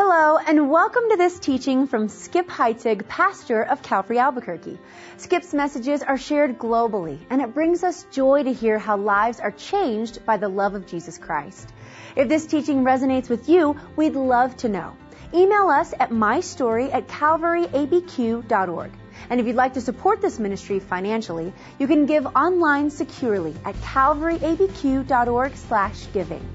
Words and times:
Hello, 0.00 0.38
and 0.38 0.70
welcome 0.70 1.02
to 1.10 1.16
this 1.16 1.40
teaching 1.40 1.88
from 1.88 2.08
Skip 2.08 2.46
Heitzig, 2.46 3.08
pastor 3.08 3.62
of 3.62 3.82
Calvary 3.82 4.20
Albuquerque. 4.20 4.78
Skip's 5.16 5.52
messages 5.52 6.04
are 6.04 6.16
shared 6.16 6.56
globally, 6.56 7.18
and 7.30 7.42
it 7.42 7.52
brings 7.52 7.82
us 7.82 8.06
joy 8.12 8.44
to 8.44 8.52
hear 8.52 8.78
how 8.78 8.96
lives 8.96 9.40
are 9.40 9.50
changed 9.50 10.24
by 10.24 10.36
the 10.36 10.48
love 10.48 10.76
of 10.76 10.86
Jesus 10.86 11.18
Christ. 11.18 11.72
If 12.14 12.28
this 12.28 12.46
teaching 12.46 12.84
resonates 12.84 13.28
with 13.28 13.48
you, 13.48 13.76
we'd 13.96 14.14
love 14.14 14.56
to 14.58 14.68
know. 14.68 14.96
Email 15.34 15.68
us 15.68 15.92
at 15.98 16.10
mystory 16.10 16.94
at 16.94 17.08
calvaryabq.org. 17.08 18.92
And 19.30 19.40
if 19.40 19.46
you'd 19.48 19.56
like 19.56 19.74
to 19.74 19.80
support 19.80 20.20
this 20.20 20.38
ministry 20.38 20.78
financially, 20.78 21.52
you 21.80 21.88
can 21.88 22.06
give 22.06 22.24
online 22.36 22.90
securely 22.90 23.56
at 23.64 23.74
calvaryabq.org 23.74 25.56
slash 25.56 26.06
giving. 26.12 26.48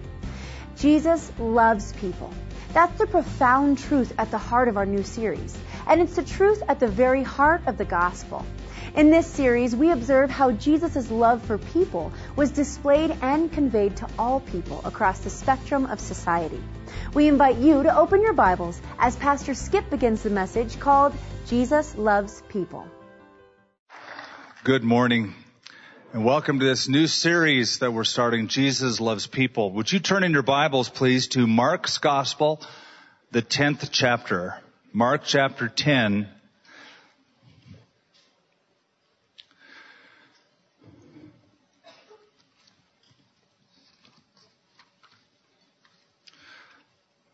Jesus 0.77 1.29
loves 1.37 1.91
people. 1.91 2.33
That's 2.73 2.97
the 2.97 3.05
profound 3.05 3.77
truth 3.77 4.13
at 4.17 4.31
the 4.31 4.39
heart 4.39 4.67
of 4.67 4.77
our 4.77 4.85
new 4.85 5.03
series. 5.03 5.55
And 5.87 6.01
it's 6.01 6.15
the 6.15 6.23
truth 6.23 6.63
at 6.67 6.79
the 6.79 6.87
very 6.87 7.21
heart 7.21 7.61
of 7.67 7.77
the 7.77 7.85
gospel. 7.85 8.43
In 8.95 9.11
this 9.11 9.27
series, 9.27 9.75
we 9.75 9.91
observe 9.91 10.31
how 10.31 10.51
Jesus' 10.51 11.11
love 11.11 11.43
for 11.43 11.59
people 11.59 12.11
was 12.35 12.49
displayed 12.49 13.15
and 13.21 13.51
conveyed 13.51 13.97
to 13.97 14.07
all 14.17 14.39
people 14.39 14.81
across 14.85 15.19
the 15.19 15.29
spectrum 15.29 15.85
of 15.85 15.99
society. 15.99 16.61
We 17.13 17.27
invite 17.27 17.57
you 17.57 17.83
to 17.83 17.95
open 17.95 18.21
your 18.21 18.33
Bibles 18.33 18.81
as 18.97 19.15
Pastor 19.15 19.53
Skip 19.53 19.89
begins 19.91 20.23
the 20.23 20.31
message 20.31 20.79
called 20.79 21.13
Jesus 21.45 21.95
Loves 21.95 22.41
People. 22.49 22.87
Good 24.63 24.83
morning 24.83 25.35
and 26.13 26.23
welcome 26.23 26.59
to 26.59 26.65
this 26.65 26.87
new 26.87 27.07
series 27.07 27.79
that 27.79 27.91
we're 27.91 28.03
starting, 28.03 28.47
Jesus 28.47 28.99
Loves 28.99 29.25
People. 29.25 29.71
Would 29.71 29.91
you 29.91 29.99
turn 29.99 30.23
in 30.23 30.31
your 30.31 30.43
Bibles, 30.43 30.87
please, 30.87 31.25
to 31.29 31.47
Mark's 31.47 31.97
Gospel, 31.97 32.61
the 33.31 33.41
10th 33.41 33.89
chapter. 33.91 34.61
Mark 34.93 35.23
chapter 35.25 35.67
10. 35.67 36.29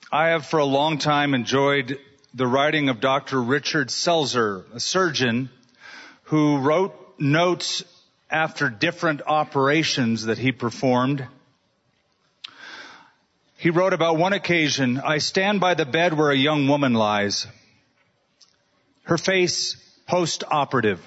I 0.10 0.30
have 0.30 0.46
for 0.46 0.60
a 0.60 0.66
long 0.66 1.00
time 1.00 1.34
enjoyed 1.34 2.00
the 2.34 2.48
writing 2.48 2.88
of 2.88 3.02
Dr. 3.02 3.42
Richard 3.42 3.90
Selzer, 3.90 4.64
a 4.74 4.80
surgeon 4.80 5.50
who 6.24 6.60
wrote 6.60 6.96
notes 7.20 7.84
after 8.30 8.70
different 8.70 9.22
operations 9.26 10.26
that 10.26 10.38
he 10.38 10.52
performed. 10.52 11.26
He 13.58 13.72
wrote 13.72 13.94
about 13.94 14.18
one 14.18 14.34
occasion, 14.34 15.00
I 15.00 15.18
stand 15.18 15.60
by 15.60 15.74
the 15.74 15.86
bed 15.86 16.14
where 16.14 16.32
a 16.32 16.38
young 16.38 16.68
woman 16.68 16.94
lies. 16.94 17.48
Her 19.04 19.18
face 19.18 19.76
post-operative. 20.08 21.02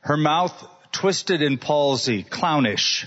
Her 0.00 0.16
mouth 0.16 0.66
twisted 0.92 1.42
in 1.42 1.58
palsy, 1.58 2.22
clownish. 2.22 3.06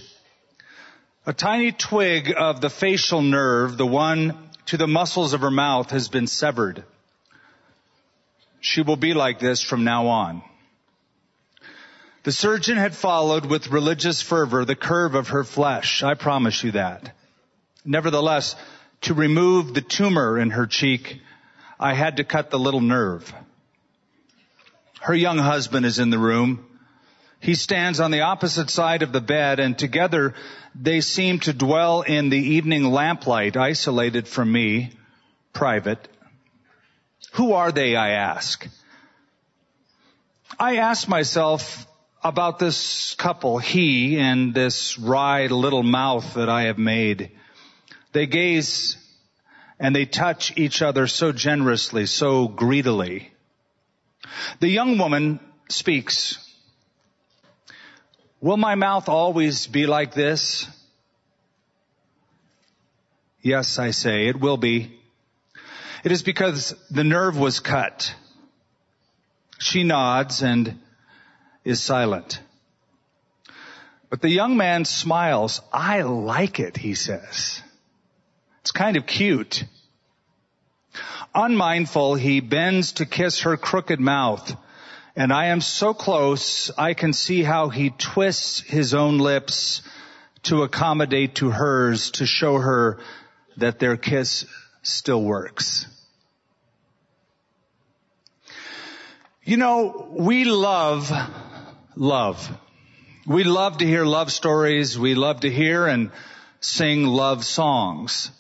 A 1.26 1.34
tiny 1.34 1.72
twig 1.72 2.34
of 2.38 2.62
the 2.62 2.70
facial 2.70 3.22
nerve, 3.22 3.78
the 3.78 3.86
one 3.86 4.50
to 4.68 4.78
the 4.78 4.88
muscles 4.88 5.34
of 5.34 5.42
her 5.42 5.52
mouth 5.52 5.90
has 5.92 6.08
been 6.08 6.28
severed. 6.28 6.84
She 8.62 8.82
will 8.82 8.96
be 8.96 9.14
like 9.14 9.40
this 9.40 9.62
from 9.62 9.84
now 9.84 10.08
on. 10.08 10.42
The 12.24 12.32
surgeon 12.32 12.78
had 12.78 12.96
followed 12.96 13.46
with 13.46 13.68
religious 13.68 14.22
fervor 14.22 14.64
the 14.64 14.78
curve 14.78 15.14
of 15.14 15.30
her 15.30 15.44
flesh. 15.44 16.04
I 16.04 16.14
promise 16.14 16.64
you 16.64 16.72
that. 16.72 17.14
Nevertheless, 17.84 18.56
to 19.02 19.14
remove 19.14 19.74
the 19.74 19.82
tumor 19.82 20.40
in 20.40 20.52
her 20.52 20.66
cheek, 20.66 21.22
I 21.78 21.94
had 21.94 22.18
to 22.18 22.24
cut 22.24 22.50
the 22.50 22.60
little 22.60 22.80
nerve. 22.80 23.34
Her 25.02 25.14
young 25.14 25.38
husband 25.38 25.86
is 25.86 26.00
in 26.00 26.12
the 26.12 26.18
room. 26.18 26.66
He 27.42 27.56
stands 27.56 28.00
on 28.00 28.12
the 28.12 28.22
opposite 28.22 28.70
side 28.70 29.02
of 29.02 29.12
the 29.12 29.20
bed 29.20 29.60
and 29.60 29.78
together 29.78 30.34
they 30.74 31.02
seem 31.02 31.40
to 31.40 31.52
dwell 31.52 32.04
in 32.04 32.30
the 32.30 32.38
evening 32.38 32.86
lamplight, 32.86 33.58
isolated 33.58 34.30
from 34.30 34.50
me, 34.50 34.94
private. 35.52 36.08
Who 37.34 37.52
are 37.52 37.74
they, 37.74 37.98
I 37.98 38.12
ask? 38.12 38.66
I 40.58 40.78
ask 40.78 41.10
myself 41.10 41.86
about 42.24 42.60
this 42.60 43.16
couple, 43.16 43.58
he 43.58 44.18
and 44.18 44.54
this 44.54 44.98
wry 44.98 45.48
little 45.48 45.84
mouth 45.84 46.36
that 46.36 46.50
I 46.50 46.64
have 46.64 46.78
made. 46.78 47.32
They 48.14 48.28
gaze 48.28 48.98
and 49.80 49.96
they 49.96 50.06
touch 50.06 50.58
each 50.58 50.82
other 50.82 51.08
so 51.08 51.32
generously, 51.32 52.06
so 52.06 52.48
greedily. 52.48 53.32
The 54.60 54.70
young 54.70 54.98
woman 54.98 55.40
speaks. 55.70 56.38
Will 58.40 58.58
my 58.58 58.76
mouth 58.76 59.10
always 59.10 59.68
be 59.68 59.86
like 59.86 60.14
this? 60.14 60.68
Yes, 63.42 63.78
I 63.80 63.92
say, 63.92 64.28
it 64.28 64.40
will 64.40 64.58
be. 64.58 64.98
It 66.04 66.12
is 66.12 66.24
because 66.24 66.74
the 66.90 67.04
nerve 67.04 67.38
was 67.38 67.60
cut. 67.60 68.14
She 69.60 69.84
nods 69.84 70.44
and 70.44 70.80
is 71.64 71.82
silent. 71.82 72.42
But 74.10 74.22
the 74.22 74.30
young 74.30 74.58
man 74.58 74.86
smiles. 74.86 75.62
I 75.72 76.02
like 76.02 76.60
it, 76.60 76.78
he 76.78 76.94
says. 76.94 77.62
It's 78.62 78.72
kind 78.72 78.96
of 78.96 79.06
cute. 79.06 79.66
Unmindful, 81.34 82.16
he 82.16 82.40
bends 82.40 82.94
to 82.94 83.06
kiss 83.06 83.42
her 83.42 83.58
crooked 83.58 84.00
mouth. 84.00 84.56
And 85.16 85.34
I 85.34 85.48
am 85.48 85.62
so 85.62 85.94
close, 85.94 86.72
I 86.78 86.94
can 86.94 87.14
see 87.14 87.44
how 87.44 87.70
he 87.70 87.90
twists 87.92 88.60
his 88.60 88.94
own 88.94 89.18
lips 89.18 89.82
to 90.44 90.64
accommodate 90.64 91.36
to 91.36 91.50
hers 91.50 92.12
to 92.12 92.26
show 92.26 92.58
her 92.58 93.00
that 93.58 93.80
their 93.80 93.98
kiss 93.98 94.46
still 94.82 95.24
works. 95.24 95.88
You 99.44 99.58
know, 99.58 100.08
we 100.12 100.46
love 100.46 101.12
love. 101.96 102.50
We 103.26 103.44
love 103.44 103.78
to 103.78 103.86
hear 103.86 104.06
love 104.06 104.32
stories. 104.32 104.98
We 104.98 105.16
love 105.16 105.42
to 105.42 105.50
hear 105.50 105.88
and 105.88 106.12
sing 106.60 107.06
love 107.06 107.46
songs. 107.46 108.32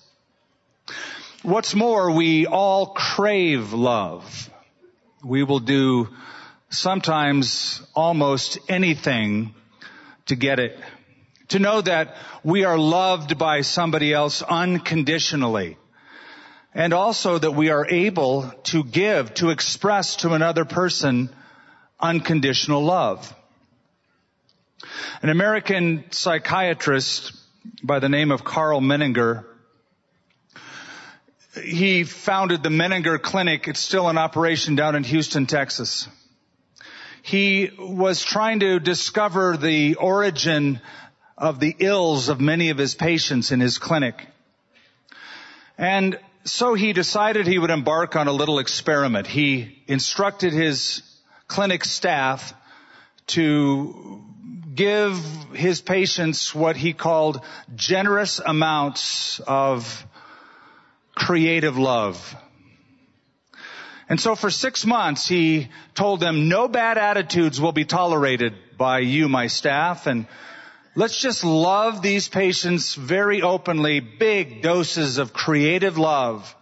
What's 1.41 1.75
more, 1.75 2.11
we 2.11 2.47
all 2.47 2.87
crave 2.87 3.73
love. 3.73 4.49
We 5.23 5.43
will 5.43 5.59
do 5.59 6.09
sometimes 6.69 7.81
almost 7.95 8.59
anything 8.69 9.53
to 10.25 10.35
get 10.35 10.59
it. 10.59 10.79
To 11.49 11.59
know 11.59 11.81
that 11.81 12.15
we 12.43 12.63
are 12.63 12.77
loved 12.77 13.37
by 13.37 13.61
somebody 13.61 14.13
else 14.13 14.41
unconditionally. 14.41 15.77
And 16.73 16.93
also 16.93 17.37
that 17.37 17.51
we 17.51 17.69
are 17.69 17.85
able 17.87 18.51
to 18.63 18.83
give, 18.83 19.33
to 19.35 19.49
express 19.49 20.17
to 20.17 20.33
another 20.33 20.65
person 20.65 21.29
unconditional 21.99 22.83
love. 22.83 23.33
An 25.21 25.29
American 25.29 26.05
psychiatrist 26.11 27.33
by 27.81 27.99
the 27.99 28.09
name 28.09 28.31
of 28.31 28.43
Karl 28.43 28.81
Menninger 28.81 29.45
he 31.61 32.03
founded 32.03 32.63
the 32.63 32.69
Menninger 32.69 33.21
Clinic. 33.21 33.67
It's 33.67 33.79
still 33.79 34.09
in 34.09 34.17
operation 34.17 34.75
down 34.75 34.95
in 34.95 35.03
Houston, 35.03 35.45
Texas. 35.45 36.07
He 37.21 37.71
was 37.77 38.23
trying 38.23 38.59
to 38.61 38.79
discover 38.79 39.55
the 39.55 39.95
origin 39.95 40.81
of 41.37 41.59
the 41.59 41.75
ills 41.79 42.29
of 42.29 42.41
many 42.41 42.69
of 42.69 42.77
his 42.77 42.95
patients 42.95 43.51
in 43.51 43.59
his 43.59 43.77
clinic. 43.77 44.27
And 45.77 46.19
so 46.43 46.73
he 46.73 46.91
decided 46.91 47.47
he 47.47 47.59
would 47.59 47.69
embark 47.69 48.15
on 48.15 48.27
a 48.27 48.31
little 48.33 48.59
experiment. 48.59 49.27
He 49.27 49.83
instructed 49.87 50.53
his 50.53 51.01
clinic 51.47 51.85
staff 51.85 52.53
to 53.27 54.22
give 54.73 55.17
his 55.53 55.81
patients 55.81 56.53
what 56.55 56.75
he 56.75 56.93
called 56.93 57.41
generous 57.75 58.39
amounts 58.39 59.39
of 59.39 60.05
creative 61.15 61.77
love. 61.77 62.35
And 64.09 64.19
so 64.19 64.35
for 64.35 64.49
six 64.49 64.85
months, 64.85 65.27
he 65.27 65.69
told 65.95 66.19
them, 66.19 66.49
no 66.49 66.67
bad 66.67 66.97
attitudes 66.97 67.59
will 67.59 67.71
be 67.71 67.85
tolerated 67.85 68.53
by 68.77 68.99
you, 68.99 69.29
my 69.29 69.47
staff, 69.47 70.07
and 70.07 70.27
let's 70.95 71.19
just 71.19 71.43
love 71.43 72.01
these 72.01 72.27
patients 72.27 72.95
very 72.95 73.41
openly, 73.41 73.99
big 73.99 74.61
doses 74.61 75.17
of 75.17 75.33
creative 75.33 75.97
love. 75.97 76.53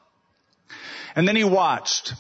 And 1.16 1.28
then 1.28 1.36
he 1.36 1.44
watched. 1.44 2.14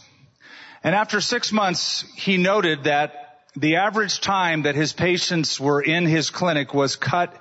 And 0.83 0.95
after 0.95 1.21
six 1.21 1.51
months, 1.51 2.03
he 2.15 2.37
noted 2.37 2.85
that 2.85 3.20
the 3.55 3.77
average 3.77 4.21
time 4.21 4.63
that 4.63 4.75
his 4.75 4.93
patients 4.93 5.59
were 5.59 5.81
in 5.81 6.05
his 6.05 6.29
clinic 6.29 6.73
was 6.73 6.95
cut 6.95 7.35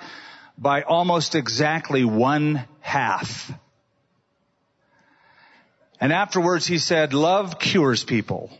by 0.58 0.82
almost 0.82 1.34
exactly 1.34 2.04
one 2.04 2.64
half. 2.80 3.52
And 6.00 6.12
afterwards 6.12 6.66
he 6.66 6.78
said, 6.78 7.14
love 7.14 7.58
cures 7.58 8.04
people. 8.04 8.50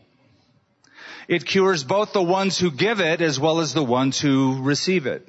It 1.27 1.45
cures 1.45 1.83
both 1.83 2.13
the 2.13 2.23
ones 2.23 2.57
who 2.57 2.71
give 2.71 2.99
it 2.99 3.21
as 3.21 3.39
well 3.39 3.59
as 3.59 3.73
the 3.73 3.83
ones 3.83 4.19
who 4.19 4.61
receive 4.61 5.05
it. 5.05 5.27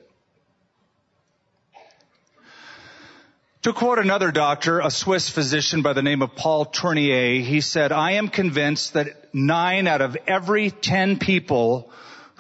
To 3.63 3.73
quote 3.73 4.01
another 4.01 4.33
doctor, 4.33 4.81
a 4.81 4.91
Swiss 4.91 5.29
physician 5.29 5.83
by 5.83 5.93
the 5.93 6.03
name 6.03 6.21
of 6.21 6.35
Paul 6.35 6.65
Tournier, 6.65 7.41
he 7.43 7.61
said, 7.61 7.93
I 7.93 8.13
am 8.13 8.29
convinced 8.29 8.95
that 8.95 9.33
nine 9.33 9.87
out 9.87 10.01
of 10.01 10.17
every 10.27 10.73
ten 10.73 11.19
people 11.19 11.91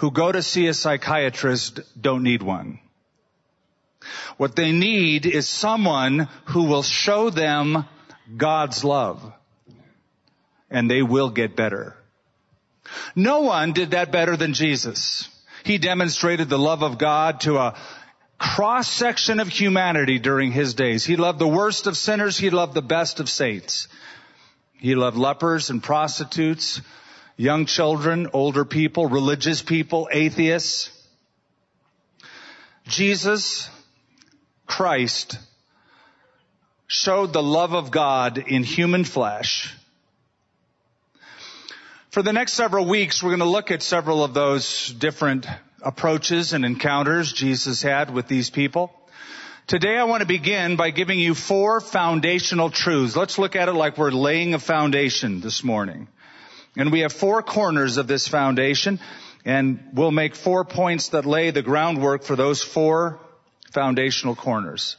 who 0.02 0.10
go 0.10 0.32
to 0.32 0.42
see 0.42 0.66
a 0.66 0.74
psychiatrist 0.74 1.78
don't 1.98 2.24
need 2.24 2.42
one. 2.42 2.80
What 4.36 4.56
they 4.56 4.72
need 4.72 5.26
is 5.26 5.48
someone 5.48 6.26
who 6.46 6.64
will 6.64 6.82
show 6.82 7.30
them 7.30 7.84
God's 8.36 8.82
love. 8.82 9.32
And 10.68 10.90
they 10.90 11.02
will 11.02 11.30
get 11.30 11.54
better. 11.54 11.94
No 13.14 13.42
one 13.42 13.74
did 13.74 13.92
that 13.92 14.10
better 14.10 14.36
than 14.36 14.54
Jesus. 14.54 15.28
He 15.62 15.78
demonstrated 15.78 16.48
the 16.48 16.58
love 16.58 16.82
of 16.82 16.98
God 16.98 17.42
to 17.42 17.58
a 17.58 17.78
cross 18.38 18.88
section 18.90 19.38
of 19.38 19.46
humanity 19.46 20.18
during 20.18 20.50
his 20.50 20.74
days. 20.74 21.04
He 21.04 21.14
loved 21.14 21.38
the 21.38 21.46
worst 21.46 21.86
of 21.86 21.96
sinners. 21.96 22.36
He 22.36 22.50
loved 22.50 22.74
the 22.74 22.82
best 22.82 23.20
of 23.20 23.30
saints. 23.30 23.86
He 24.72 24.96
loved 24.96 25.16
lepers 25.16 25.70
and 25.70 25.80
prostitutes, 25.80 26.80
young 27.36 27.66
children, 27.66 28.28
older 28.32 28.64
people, 28.64 29.06
religious 29.06 29.62
people, 29.62 30.08
atheists. 30.12 30.90
Jesus 32.86 33.70
Christ 34.66 35.38
showed 36.86 37.32
the 37.32 37.42
love 37.42 37.74
of 37.74 37.90
God 37.90 38.38
in 38.38 38.62
human 38.62 39.04
flesh. 39.04 39.74
For 42.10 42.22
the 42.22 42.32
next 42.32 42.52
several 42.52 42.86
weeks, 42.86 43.22
we're 43.22 43.30
going 43.30 43.40
to 43.40 43.46
look 43.46 43.70
at 43.70 43.82
several 43.82 44.22
of 44.22 44.34
those 44.34 44.92
different 44.98 45.46
approaches 45.82 46.52
and 46.52 46.64
encounters 46.64 47.32
Jesus 47.32 47.80
had 47.80 48.12
with 48.12 48.28
these 48.28 48.50
people. 48.50 48.92
Today 49.66 49.96
I 49.96 50.04
want 50.04 50.20
to 50.20 50.26
begin 50.26 50.76
by 50.76 50.90
giving 50.90 51.18
you 51.18 51.34
four 51.34 51.80
foundational 51.80 52.68
truths. 52.68 53.16
Let's 53.16 53.38
look 53.38 53.56
at 53.56 53.68
it 53.68 53.72
like 53.72 53.96
we're 53.96 54.10
laying 54.10 54.52
a 54.52 54.58
foundation 54.58 55.40
this 55.40 55.64
morning. 55.64 56.08
And 56.76 56.90
we 56.90 57.00
have 57.00 57.12
four 57.12 57.42
corners 57.42 57.96
of 57.96 58.06
this 58.06 58.28
foundation 58.28 58.98
and 59.44 59.90
we'll 59.92 60.10
make 60.10 60.34
four 60.34 60.64
points 60.64 61.08
that 61.08 61.26
lay 61.26 61.50
the 61.50 61.62
groundwork 61.62 62.22
for 62.22 62.36
those 62.36 62.62
four 62.62 63.20
foundational 63.72 64.34
corners. 64.34 64.96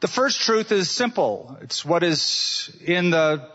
The 0.00 0.08
first 0.08 0.40
truth 0.40 0.72
is 0.72 0.90
simple. 0.90 1.58
It's 1.60 1.84
what 1.84 2.02
is 2.02 2.74
in 2.84 3.10
the 3.10 3.48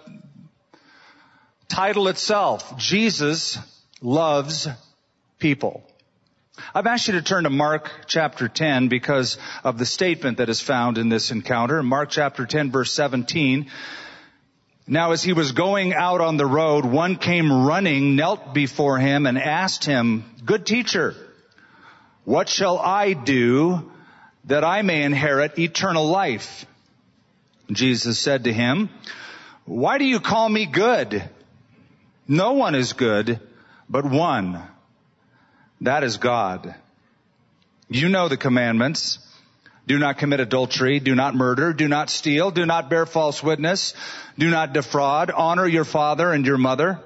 title 1.68 2.08
itself. 2.08 2.78
Jesus 2.78 3.58
loves 4.02 4.68
people. 5.40 5.84
I've 6.74 6.88
asked 6.88 7.08
you 7.08 7.14
to 7.14 7.22
turn 7.22 7.44
to 7.44 7.50
Mark 7.50 7.90
chapter 8.06 8.48
10 8.48 8.88
because 8.88 9.38
of 9.64 9.78
the 9.78 9.86
statement 9.86 10.38
that 10.38 10.50
is 10.50 10.62
found 10.62 10.98
in 10.98 11.10
this 11.10 11.32
encounter. 11.32 11.82
Mark 11.84 12.10
chapter 12.10 12.46
10 12.46 12.72
verse 12.72 12.92
17. 12.94 13.70
Now 14.88 15.12
as 15.12 15.24
he 15.24 15.34
was 15.34 15.52
going 15.52 15.94
out 15.94 16.22
on 16.22 16.38
the 16.38 16.46
road, 16.46 16.86
one 16.86 17.16
came 17.16 17.66
running, 17.66 18.16
knelt 18.16 18.54
before 18.54 19.00
him 19.00 19.26
and 19.26 19.38
asked 19.38 19.84
him, 19.84 20.24
good 20.46 20.66
teacher, 20.66 21.16
what 22.24 22.50
shall 22.50 22.78
I 22.78 23.14
do 23.14 23.92
that 24.46 24.64
I 24.64 24.84
may 24.84 25.04
inherit 25.04 25.58
eternal 25.58 26.06
life? 26.06 26.66
Jesus 27.72 28.20
said 28.20 28.44
to 28.44 28.54
him, 28.54 28.90
why 29.66 29.98
do 29.98 30.06
you 30.06 30.20
call 30.20 30.48
me 30.48 30.68
good? 30.68 31.28
No 32.28 32.54
one 32.54 32.76
is 32.76 32.94
good 32.94 33.40
but 33.90 34.06
one 34.06 34.62
that 35.82 36.04
is 36.04 36.18
God. 36.18 36.76
You 37.90 38.10
know 38.10 38.28
the 38.28 38.38
commandments. 38.38 39.20
Do 39.88 40.00
not 40.00 40.18
commit 40.18 40.40
adultery. 40.40 41.00
Do 41.00 41.14
not 41.14 41.36
murder. 41.36 41.74
Do 41.74 41.88
not 41.88 42.10
steal. 42.10 42.52
Do 42.52 42.66
not 42.66 42.90
bear 42.90 43.06
false 43.06 43.44
witness. 43.44 43.94
Do 44.38 44.50
not 44.50 44.74
defraud. 44.74 45.32
Honor 45.32 45.68
your 45.68 45.86
father 45.86 46.32
and 46.32 46.46
your 46.46 46.58
mother. 46.58 47.00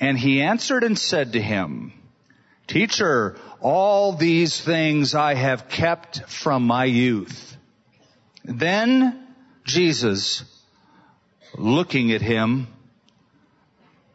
And 0.00 0.18
he 0.18 0.42
answered 0.42 0.84
and 0.84 0.98
said 0.98 1.32
to 1.32 1.40
him, 1.40 1.92
Teacher, 2.66 3.36
all 3.60 4.12
these 4.12 4.60
things 4.60 5.14
I 5.14 5.34
have 5.34 5.68
kept 5.68 6.28
from 6.28 6.66
my 6.66 6.84
youth. 6.84 7.56
Then 8.44 9.26
Jesus, 9.64 10.44
looking 11.56 12.12
at 12.12 12.20
him, 12.20 12.68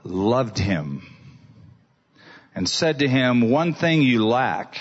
loved 0.04 0.60
him 0.60 1.02
and 2.56 2.70
said 2.70 3.00
to 3.00 3.08
him, 3.08 3.50
one 3.50 3.74
thing 3.74 4.02
you 4.02 4.26
lack. 4.26 4.78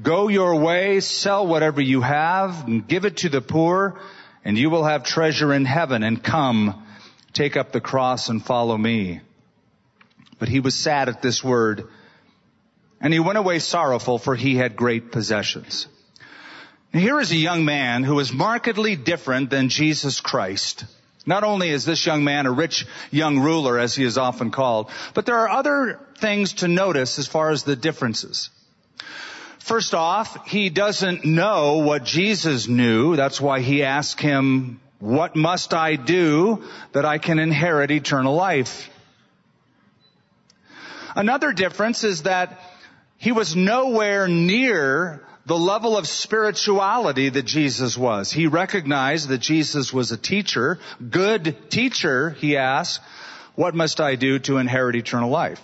Go 0.00 0.28
your 0.28 0.56
way, 0.56 1.00
sell 1.00 1.46
whatever 1.46 1.80
you 1.80 2.02
have, 2.02 2.66
and 2.66 2.86
give 2.86 3.04
it 3.06 3.18
to 3.18 3.28
the 3.30 3.40
poor, 3.40 3.98
and 4.44 4.58
you 4.58 4.68
will 4.68 4.84
have 4.84 5.04
treasure 5.04 5.54
in 5.54 5.64
heaven, 5.64 6.02
and 6.02 6.22
come, 6.22 6.86
take 7.32 7.56
up 7.56 7.72
the 7.72 7.80
cross 7.80 8.28
and 8.28 8.44
follow 8.44 8.76
me. 8.76 9.20
But 10.38 10.48
he 10.48 10.60
was 10.60 10.74
sad 10.74 11.08
at 11.08 11.22
this 11.22 11.42
word, 11.42 11.88
and 13.00 13.12
he 13.12 13.20
went 13.20 13.38
away 13.38 13.58
sorrowful, 13.58 14.18
for 14.18 14.34
he 14.34 14.56
had 14.56 14.76
great 14.76 15.12
possessions. 15.12 15.88
Here 16.92 17.18
is 17.20 17.32
a 17.32 17.36
young 17.36 17.64
man 17.64 18.04
who 18.04 18.18
is 18.20 18.32
markedly 18.32 18.96
different 18.96 19.50
than 19.50 19.68
Jesus 19.68 20.20
Christ. 20.20 20.84
Not 21.26 21.42
only 21.42 21.70
is 21.70 21.84
this 21.84 22.06
young 22.06 22.22
man 22.22 22.46
a 22.46 22.52
rich 22.52 22.86
young 23.10 23.40
ruler, 23.40 23.78
as 23.78 23.94
he 23.94 24.04
is 24.04 24.16
often 24.16 24.50
called, 24.50 24.90
but 25.12 25.26
there 25.26 25.38
are 25.38 25.48
other 25.48 26.00
things 26.18 26.54
to 26.54 26.68
notice 26.68 27.18
as 27.18 27.26
far 27.26 27.50
as 27.50 27.64
the 27.64 27.76
differences. 27.76 28.50
First 29.66 29.94
off, 29.94 30.46
he 30.46 30.70
doesn't 30.70 31.24
know 31.24 31.78
what 31.78 32.04
Jesus 32.04 32.68
knew. 32.68 33.16
That's 33.16 33.40
why 33.40 33.58
he 33.58 33.82
asked 33.82 34.20
him, 34.20 34.80
what 35.00 35.34
must 35.34 35.74
I 35.74 35.96
do 35.96 36.62
that 36.92 37.04
I 37.04 37.18
can 37.18 37.40
inherit 37.40 37.90
eternal 37.90 38.36
life? 38.36 38.88
Another 41.16 41.52
difference 41.52 42.04
is 42.04 42.22
that 42.22 42.60
he 43.16 43.32
was 43.32 43.56
nowhere 43.56 44.28
near 44.28 45.26
the 45.46 45.58
level 45.58 45.96
of 45.96 46.06
spirituality 46.06 47.30
that 47.30 47.46
Jesus 47.46 47.98
was. 47.98 48.30
He 48.30 48.46
recognized 48.46 49.30
that 49.30 49.38
Jesus 49.38 49.92
was 49.92 50.12
a 50.12 50.16
teacher, 50.16 50.78
good 51.10 51.70
teacher, 51.70 52.30
he 52.30 52.56
asked, 52.56 53.00
what 53.56 53.74
must 53.74 54.00
I 54.00 54.14
do 54.14 54.38
to 54.38 54.58
inherit 54.58 54.94
eternal 54.94 55.30
life? 55.30 55.60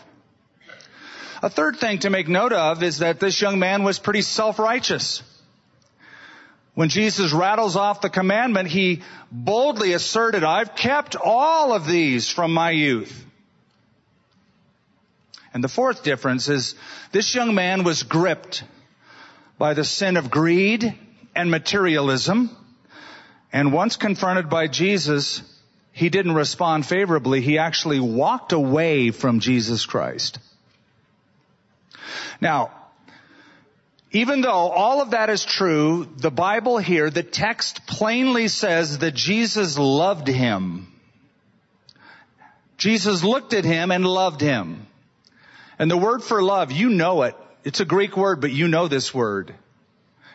A 1.43 1.51
third 1.51 1.77
thing 1.77 1.99
to 2.01 2.11
make 2.11 2.29
note 2.29 2.53
of 2.53 2.85
is 2.85 2.99
that 2.99 3.19
this 3.19 3.41
young 3.41 3.59
man 3.59 3.83
was 3.83 3.99
pretty 3.99 4.23
self-righteous. 4.23 5.25
When 6.75 6.89
Jesus 6.89 7.33
rattles 7.33 7.75
off 7.75 8.01
the 8.01 8.09
commandment, 8.09 8.69
he 8.69 9.03
boldly 9.31 9.93
asserted, 9.93 10.45
I've 10.45 10.77
kept 10.77 11.17
all 11.17 11.73
of 11.73 11.87
these 11.87 12.31
from 12.31 12.55
my 12.55 12.71
youth. 12.71 13.27
And 15.53 15.63
the 15.63 15.69
fourth 15.69 16.05
difference 16.05 16.49
is 16.49 16.77
this 17.11 17.35
young 17.35 17.55
man 17.55 17.83
was 17.83 18.05
gripped 18.05 18.65
by 19.59 19.75
the 19.75 19.85
sin 19.85 20.17
of 20.17 20.31
greed 20.31 20.95
and 21.35 21.51
materialism. 21.51 22.57
And 23.53 23.73
once 23.73 23.97
confronted 23.97 24.49
by 24.49 24.69
Jesus, 24.69 25.43
he 25.91 26.09
didn't 26.09 26.33
respond 26.33 26.87
favorably. 26.87 27.43
He 27.43 27.59
actually 27.59 28.01
walked 28.01 28.53
away 28.53 29.11
from 29.11 29.41
Jesus 29.41 29.85
Christ. 29.85 30.39
Now, 32.40 32.71
even 34.12 34.42
though 34.42 34.50
all 34.50 35.00
of 35.00 35.11
that 35.11 35.31
is 35.31 35.45
true, 35.45 36.07
the 36.16 36.31
Bible 36.31 36.78
here, 36.78 37.09
the 37.09 37.23
text 37.23 37.87
plainly 37.87 38.49
says 38.49 38.99
that 38.99 39.14
Jesus 39.14 39.78
loved 39.78 40.28
him. 40.28 40.88
Jesus 42.76 43.25
looked 43.25 43.54
at 43.54 43.64
him 43.64 43.90
and 43.90 44.04
loved 44.04 44.40
him. 44.40 44.87
And 45.78 45.90
the 45.90 45.97
word 45.97 46.23
for 46.23 46.42
love, 46.42 46.73
you 46.73 46.90
know 46.90 47.23
it. 47.23 47.37
It's 47.64 47.81
a 47.81 47.85
Greek 47.85 48.16
word, 48.16 48.40
but 48.40 48.52
you 48.52 48.69
know 48.69 48.88
this 48.88 49.14
word. 49.14 49.54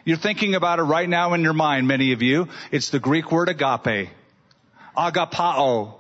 You're 0.06 0.18
thinking 0.18 0.56
about 0.56 0.80
it 0.80 0.84
right 0.84 1.08
now 1.08 1.34
in 1.34 1.42
your 1.42 1.54
mind, 1.54 1.88
many 1.88 2.14
of 2.14 2.22
you. 2.22 2.48
It's 2.72 2.90
the 2.90 3.00
Greek 3.00 3.32
word 3.32 3.50
agape. 3.50 4.10
Agapao 4.98 5.96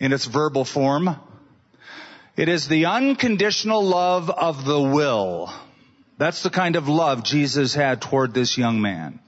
in 0.00 0.12
its 0.12 0.24
verbal 0.24 0.64
form. 0.64 1.16
It 2.36 2.50
is 2.50 2.68
the 2.68 2.84
unconditional 2.84 3.82
love 3.82 4.28
of 4.28 4.66
the 4.66 4.80
will. 4.80 5.50
That's 6.18 6.42
the 6.42 6.50
kind 6.50 6.76
of 6.76 6.86
love 6.86 7.24
Jesus 7.24 7.72
had 7.72 8.02
toward 8.02 8.34
this 8.34 8.58
young 8.58 8.82
man. 8.82 9.20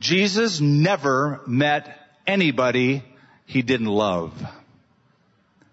Jesus 0.00 0.60
never 0.60 1.40
met 1.46 1.96
anybody 2.26 3.02
he 3.46 3.62
didn't 3.62 3.86
love. 3.86 4.32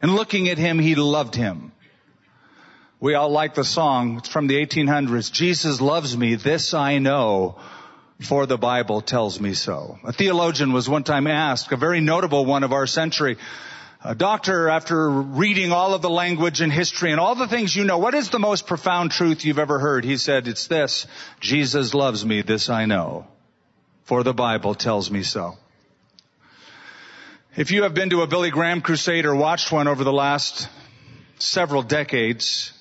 And 0.02 0.16
looking 0.16 0.48
at 0.48 0.58
him, 0.58 0.80
he 0.80 0.96
loved 0.96 1.36
him. 1.36 1.74
We 3.00 3.14
all 3.14 3.30
like 3.30 3.54
the 3.54 3.66
song. 3.66 4.18
It's 4.18 4.30
from 4.30 4.48
the 4.48 4.66
1800s. 4.66 5.32
Jesus 5.32 5.82
loves 5.82 6.18
me. 6.18 6.36
This 6.36 6.74
I 6.74 7.00
know. 7.00 7.58
for 8.22 8.46
the 8.46 8.58
Bible 8.58 9.02
tells 9.02 9.40
me 9.40 9.54
so. 9.54 10.00
A 10.04 10.12
theologian 10.12 10.74
was 10.74 10.90
one 10.90 11.04
time 11.04 11.28
asked, 11.28 11.72
a 11.72 11.78
very 11.78 12.02
notable 12.02 12.46
one 12.46 12.64
of 12.64 12.74
our 12.74 12.88
century, 12.88 13.38
a 14.04 14.14
doctor, 14.14 14.70
after 14.70 15.10
reading 15.10 15.72
all 15.72 15.94
of 15.94 16.02
the 16.02 16.10
language 16.10 16.62
and 16.62 16.72
history 16.72 17.12
and 17.12 17.20
all 17.20 17.36
the 17.36 17.48
things 17.48 17.76
you 17.76 17.84
know, 17.84 17.98
what 17.98 18.14
is 18.14 18.30
the 18.30 18.40
most 18.40 18.68
profound 18.68 19.12
truth 19.12 19.44
you've 19.44 19.60
ever 19.60 19.80
heard? 19.80 20.06
He 20.06 20.18
said, 20.18 20.48
it's 20.48 20.68
this, 20.68 21.08
Jesus 21.40 21.94
loves 21.94 22.24
me, 22.24 22.42
this 22.42 22.70
I 22.70 22.86
know, 22.86 23.28
for 24.04 24.24
the 24.24 24.34
Bible 24.34 24.76
tells 24.76 25.10
me 25.10 25.24
so. 25.24 25.56
If 27.56 27.72
you 27.72 27.84
have 27.84 27.96
been 27.96 28.12
to 28.12 28.22
a 28.22 28.28
Billy 28.28 28.52
Graham 28.52 28.82
crusade 28.82 29.26
or 29.26 29.36
watched 29.36 29.72
one 29.72 29.88
over 29.88 30.04
the 30.04 30.14
last 30.14 30.70
several 31.40 31.82
decades, 31.82 32.72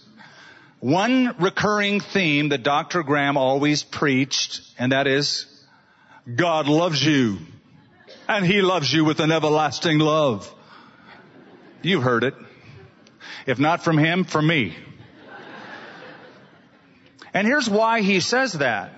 one 0.80 1.34
recurring 1.38 2.00
theme 2.00 2.50
that 2.50 2.62
Dr. 2.62 3.02
Graham 3.02 3.38
always 3.38 3.82
preached, 3.82 4.60
and 4.78 4.92
that 4.92 5.06
is, 5.06 5.46
God 6.32 6.68
loves 6.68 7.02
you, 7.02 7.38
and 8.28 8.44
He 8.44 8.60
loves 8.60 8.92
you 8.92 9.06
with 9.06 9.20
an 9.20 9.32
everlasting 9.32 9.98
love. 9.98 10.52
You've 11.86 12.02
heard 12.02 12.24
it. 12.24 12.34
If 13.46 13.60
not 13.60 13.84
from 13.84 13.96
Him, 13.96 14.24
from 14.24 14.46
me. 14.46 14.76
And 17.32 17.46
here's 17.46 17.70
why 17.70 18.00
He 18.00 18.18
says 18.18 18.54
that. 18.54 18.92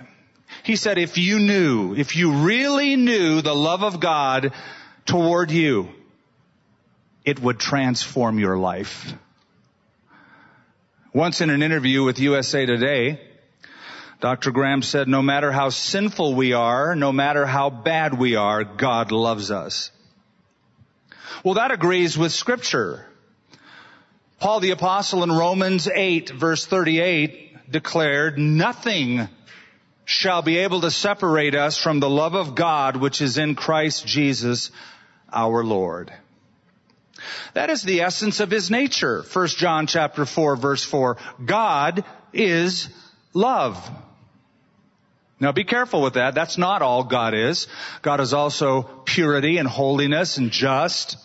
He 0.63 0.77
said, 0.77 0.97
if 0.97 1.19
you 1.19 1.39
knew, 1.39 1.95
if 1.95 2.17
you 2.17 2.33
really 2.33 2.97
knew 2.97 3.43
the 3.43 3.55
love 3.55 3.83
of 3.83 4.01
God 4.01 4.53
toward 5.05 5.51
you, 5.51 5.91
it 7.25 7.41
would 7.41 7.59
transform 7.59 8.39
your 8.39 8.57
life. 8.57 9.13
Once 11.13 11.43
in 11.43 11.51
an 11.51 11.63
interview 11.63 12.05
with 12.05 12.19
USA 12.19 12.65
Today, 12.65 13.21
Dr. 14.21 14.51
Graham 14.51 14.81
said, 14.81 15.09
no 15.09 15.21
matter 15.21 15.53
how 15.53 15.69
sinful 15.69 16.35
we 16.35 16.55
are, 16.55 16.97
no 16.97 17.13
matter 17.13 17.45
how 17.45 17.69
bad 17.69 18.19
we 18.19 18.37
are, 18.37 18.65
God 18.65 19.13
loves 19.13 19.51
us. 19.51 19.91
Well, 21.45 21.55
that 21.55 21.71
agrees 21.71 22.17
with 22.17 22.33
scripture. 22.33 23.07
Paul 24.41 24.61
the 24.61 24.71
apostle 24.71 25.25
in 25.25 25.33
Romans 25.33 25.89
8 25.89 26.31
verse 26.31 26.65
38 26.65 27.71
declared, 27.71 28.39
nothing 28.39 29.29
shall 30.05 30.43
be 30.43 30.59
able 30.59 30.81
to 30.83 30.91
separate 30.91 31.55
us 31.55 31.77
from 31.77 32.01
the 32.01 32.09
love 32.09 32.35
of 32.35 32.55
God 32.55 32.97
which 32.97 33.21
is 33.21 33.37
in 33.37 33.55
Christ 33.55 34.07
Jesus 34.07 34.71
our 35.33 35.65
Lord. 35.65 36.13
That 37.55 37.69
is 37.69 37.83
the 37.83 38.03
essence 38.03 38.41
of 38.41 38.51
his 38.51 38.71
nature. 38.71 39.23
1 39.23 39.47
John 39.49 39.87
chapter 39.87 40.25
4 40.25 40.57
verse 40.57 40.85
4. 40.85 41.17
God 41.45 42.05
is 42.33 42.89
love. 43.35 43.91
Now 45.41 45.53
be 45.53 45.65
careful 45.65 46.03
with 46.03 46.15
that. 46.15 46.35
That's 46.35 46.59
not 46.59 46.83
all 46.83 47.05
God 47.05 47.35
is. 47.35 47.69
God 48.03 48.21
is 48.21 48.35
also 48.35 48.83
purity 49.05 49.59
and 49.59 49.69
holiness 49.69 50.37
and 50.37 50.51
just. 50.51 51.17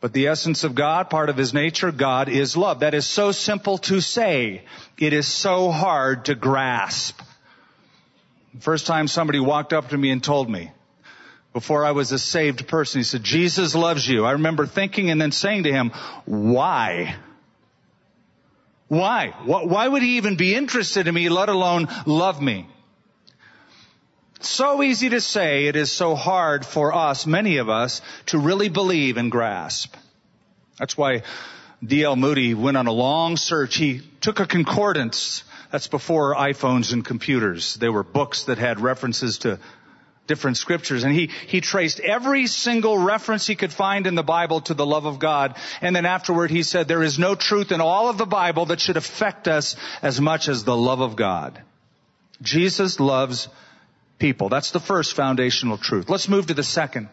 But 0.00 0.14
the 0.14 0.28
essence 0.28 0.64
of 0.64 0.74
God, 0.74 1.10
part 1.10 1.28
of 1.28 1.36
His 1.36 1.52
nature, 1.52 1.92
God 1.92 2.30
is 2.30 2.56
love. 2.56 2.80
That 2.80 2.94
is 2.94 3.06
so 3.06 3.32
simple 3.32 3.78
to 3.78 4.00
say. 4.00 4.62
It 4.96 5.12
is 5.12 5.26
so 5.26 5.70
hard 5.70 6.26
to 6.26 6.34
grasp. 6.34 7.20
The 8.54 8.60
first 8.62 8.86
time 8.86 9.08
somebody 9.08 9.38
walked 9.38 9.72
up 9.72 9.90
to 9.90 9.98
me 9.98 10.10
and 10.10 10.24
told 10.24 10.48
me, 10.48 10.70
before 11.52 11.84
I 11.84 11.92
was 11.92 12.12
a 12.12 12.18
saved 12.18 12.68
person. 12.68 13.00
He 13.00 13.04
said, 13.04 13.22
Jesus 13.22 13.74
loves 13.74 14.08
you. 14.08 14.24
I 14.24 14.32
remember 14.32 14.66
thinking 14.66 15.10
and 15.10 15.20
then 15.20 15.32
saying 15.32 15.64
to 15.64 15.72
him, 15.72 15.90
why? 16.24 17.16
Why? 18.88 19.34
Why 19.44 19.88
would 19.88 20.02
he 20.02 20.16
even 20.16 20.36
be 20.36 20.54
interested 20.54 21.08
in 21.08 21.14
me, 21.14 21.28
let 21.28 21.48
alone 21.48 21.88
love 22.06 22.40
me? 22.40 22.68
So 24.40 24.82
easy 24.82 25.10
to 25.10 25.20
say, 25.20 25.66
it 25.66 25.76
is 25.76 25.92
so 25.92 26.14
hard 26.14 26.64
for 26.64 26.94
us, 26.94 27.26
many 27.26 27.58
of 27.58 27.68
us, 27.68 28.00
to 28.26 28.38
really 28.38 28.70
believe 28.70 29.18
and 29.18 29.30
grasp. 29.30 29.94
That's 30.78 30.96
why 30.96 31.22
D.L. 31.84 32.16
Moody 32.16 32.54
went 32.54 32.78
on 32.78 32.86
a 32.86 32.92
long 32.92 33.36
search. 33.36 33.76
He 33.76 34.00
took 34.20 34.40
a 34.40 34.46
concordance. 34.46 35.44
That's 35.70 35.88
before 35.88 36.34
iPhones 36.34 36.92
and 36.92 37.04
computers. 37.04 37.74
There 37.74 37.92
were 37.92 38.02
books 38.02 38.44
that 38.44 38.56
had 38.56 38.80
references 38.80 39.38
to 39.38 39.58
different 40.26 40.56
scriptures. 40.56 41.04
And 41.04 41.12
he, 41.12 41.30
he 41.46 41.60
traced 41.60 42.00
every 42.00 42.46
single 42.46 42.96
reference 42.96 43.46
he 43.46 43.56
could 43.56 43.72
find 43.72 44.06
in 44.06 44.14
the 44.14 44.22
Bible 44.22 44.60
to 44.62 44.74
the 44.74 44.86
love 44.86 45.04
of 45.04 45.18
God. 45.18 45.56
And 45.82 45.94
then 45.94 46.06
afterward 46.06 46.50
he 46.50 46.62
said, 46.62 46.88
there 46.88 47.02
is 47.02 47.18
no 47.18 47.34
truth 47.34 47.72
in 47.72 47.80
all 47.80 48.08
of 48.08 48.16
the 48.16 48.26
Bible 48.26 48.66
that 48.66 48.80
should 48.80 48.96
affect 48.96 49.48
us 49.48 49.76
as 50.02 50.20
much 50.20 50.48
as 50.48 50.64
the 50.64 50.76
love 50.76 51.00
of 51.00 51.16
God. 51.16 51.60
Jesus 52.42 53.00
loves 53.00 53.48
people. 54.20 54.48
That's 54.48 54.70
the 54.70 54.80
first 54.80 55.14
foundational 55.14 55.78
truth. 55.78 56.08
Let's 56.08 56.28
move 56.28 56.46
to 56.46 56.54
the 56.54 56.62
second. 56.62 57.08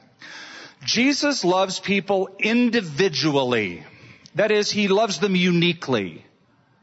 Jesus 0.84 1.44
loves 1.44 1.80
people 1.80 2.30
individually. 2.38 3.84
That 4.36 4.52
is, 4.52 4.70
he 4.70 4.88
loves 4.88 5.20
them 5.20 5.36
uniquely, 5.36 6.24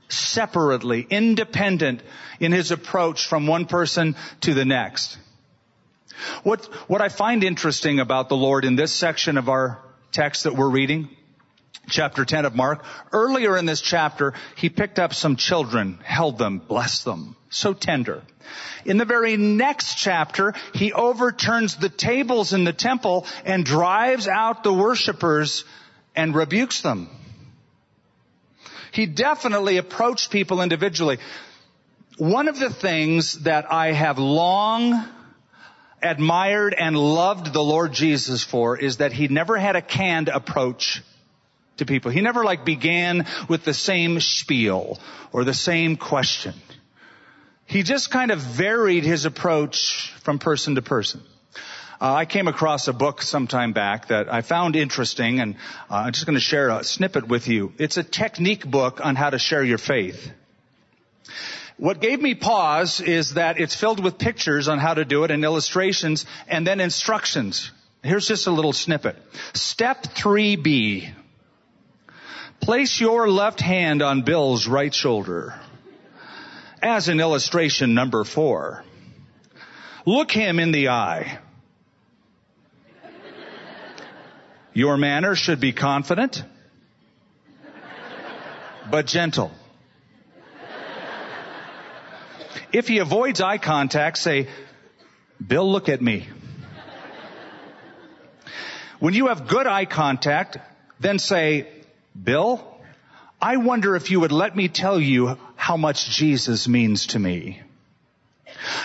separately, 0.09 1.07
independent 1.09 2.03
in 2.41 2.51
his 2.51 2.73
approach 2.73 3.27
from 3.29 3.47
one 3.47 3.67
person 3.67 4.17
to 4.41 4.55
the 4.55 4.65
next. 4.65 5.17
What, 6.43 6.65
what 6.89 7.01
I 7.01 7.09
find 7.09 7.45
interesting 7.45 8.01
about 8.01 8.29
the 8.29 8.37
Lord 8.37 8.65
in 8.65 8.77
this 8.77 8.93
section 8.93 9.39
of 9.39 9.49
our 9.49 9.81
text 10.11 10.45
that 10.45 10.57
we're 10.57 10.69
reading, 10.69 11.09
chapter 11.89 12.25
10 12.25 12.45
of 12.45 12.55
Mark, 12.55 12.85
earlier 13.13 13.57
in 13.57 13.67
this 13.67 13.81
chapter, 13.81 14.35
he 14.57 14.69
picked 14.69 14.99
up 14.99 15.15
some 15.15 15.37
children, 15.37 15.99
held 16.03 16.39
them, 16.39 16.59
blessed 16.59 17.05
them. 17.05 17.37
So 17.51 17.73
tender. 17.73 18.23
In 18.85 18.99
the 18.99 19.05
very 19.05 19.37
next 19.37 19.95
chapter, 19.95 20.55
he 20.75 20.93
overturns 20.93 21.77
the 21.77 21.89
tables 21.89 22.53
in 22.53 22.65
the 22.65 22.73
temple 22.73 23.27
and 23.45 23.65
drives 23.65 24.29
out 24.29 24.65
the 24.65 24.73
worshippers 24.73 25.65
and 26.17 26.35
rebukes 26.35 26.81
them. 26.83 27.09
He 28.93 29.07
definitely 29.07 29.79
approached 29.79 30.31
people 30.31 30.63
individually. 30.63 31.19
One 32.17 32.49
of 32.49 32.59
the 32.59 32.71
things 32.71 33.41
that 33.41 33.73
I 33.73 33.93
have 33.93 34.19
long 34.19 35.05
admired 36.01 36.75
and 36.75 36.97
loved 36.97 37.53
the 37.53 37.63
Lord 37.63 37.93
Jesus 37.93 38.45
for 38.45 38.77
is 38.77 38.99
that 38.99 39.13
he 39.13 39.27
never 39.27 39.57
had 39.57 39.75
a 39.75 39.83
canned 39.83 40.29
approach 40.29 41.03
to 41.79 41.87
people. 41.87 42.11
He 42.11 42.21
never 42.21 42.45
like 42.45 42.65
began 42.65 43.27
with 43.49 43.65
the 43.65 43.75
same 43.75 44.21
spiel 44.21 44.99
or 45.33 45.45
the 45.45 45.55
same 45.55 45.97
question. 45.97 46.55
He 47.67 47.83
just 47.83 48.11
kind 48.11 48.31
of 48.31 48.39
varied 48.39 49.05
his 49.05 49.25
approach 49.25 50.13
from 50.23 50.39
person 50.39 50.75
to 50.75 50.83
person. 50.83 51.23
Uh, 52.01 52.13
I 52.13 52.25
came 52.27 52.49
across 52.49 52.89
a 52.89 52.93
book 52.93 53.23
some 53.23 53.47
time 53.47 53.73
back 53.73 54.09
that 54.09 54.33
I 54.33 54.43
found 54.43 54.77
interesting 54.77 55.41
and 55.41 55.55
uh, 55.91 55.95
I'm 55.95 56.13
just 56.13 56.27
going 56.27 56.35
to 56.35 56.41
share 56.41 56.69
a 56.69 56.85
snippet 56.85 57.27
with 57.29 57.49
you. 57.49 57.73
It's 57.79 57.97
a 57.97 58.03
technique 58.03 58.69
book 58.69 59.05
on 59.05 59.17
how 59.17 59.31
to 59.31 59.39
share 59.39 59.65
your 59.65 59.79
faith. 59.79 60.31
What 61.77 62.01
gave 62.01 62.21
me 62.21 62.35
pause 62.35 63.01
is 63.01 63.35
that 63.35 63.59
it's 63.59 63.75
filled 63.75 64.03
with 64.03 64.19
pictures 64.19 64.69
on 64.69 64.79
how 64.79 64.95
to 64.95 65.05
do 65.05 65.25
it 65.25 65.31
and 65.31 65.43
illustrations 65.45 66.27
and 66.47 66.67
then 66.67 66.79
instructions. 66.81 67.73
Here's 68.03 68.29
just 68.29 68.47
a 68.47 68.51
little 68.51 68.73
snippet. 68.73 69.17
Step 69.55 70.03
3B. 70.03 71.13
Place 72.65 72.99
your 72.99 73.29
left 73.29 73.61
hand 73.61 74.01
on 74.01 74.23
Bill's 74.23 74.67
right 74.67 74.95
shoulder. 74.95 75.53
As 76.81 77.11
in 77.11 77.21
illustration 77.21 77.93
number 77.93 78.25
four. 78.25 78.83
Look 80.07 80.33
him 80.33 80.59
in 80.59 80.73
the 80.73 80.89
eye. 80.89 81.41
Your 84.73 84.97
manner 84.97 85.35
should 85.35 85.61
be 85.61 85.75
confident, 85.75 86.43
but 88.91 89.07
gentle. 89.07 89.53
If 92.73 92.89
he 92.89 92.97
avoids 92.97 93.43
eye 93.43 93.59
contact, 93.59 94.17
say, 94.17 94.49
Bill, 95.47 95.71
look 95.71 95.91
at 95.91 96.01
me. 96.01 96.27
When 99.01 99.13
you 99.13 99.27
have 99.27 99.49
good 99.49 99.67
eye 99.67 99.85
contact, 99.85 100.57
then 100.99 101.19
say, 101.19 101.69
Bill, 102.21 102.63
I 103.41 103.57
wonder 103.57 103.97
if 103.97 104.11
you 104.11 104.21
would 104.21 104.33
let 104.33 104.55
me 104.55 104.69
tell 104.69 105.01
you 105.01 105.39
how 105.57 105.77
much 105.77 106.09
Jesus 106.09 106.69
means 106.69 107.09
to 107.09 107.19
me. 107.19 107.61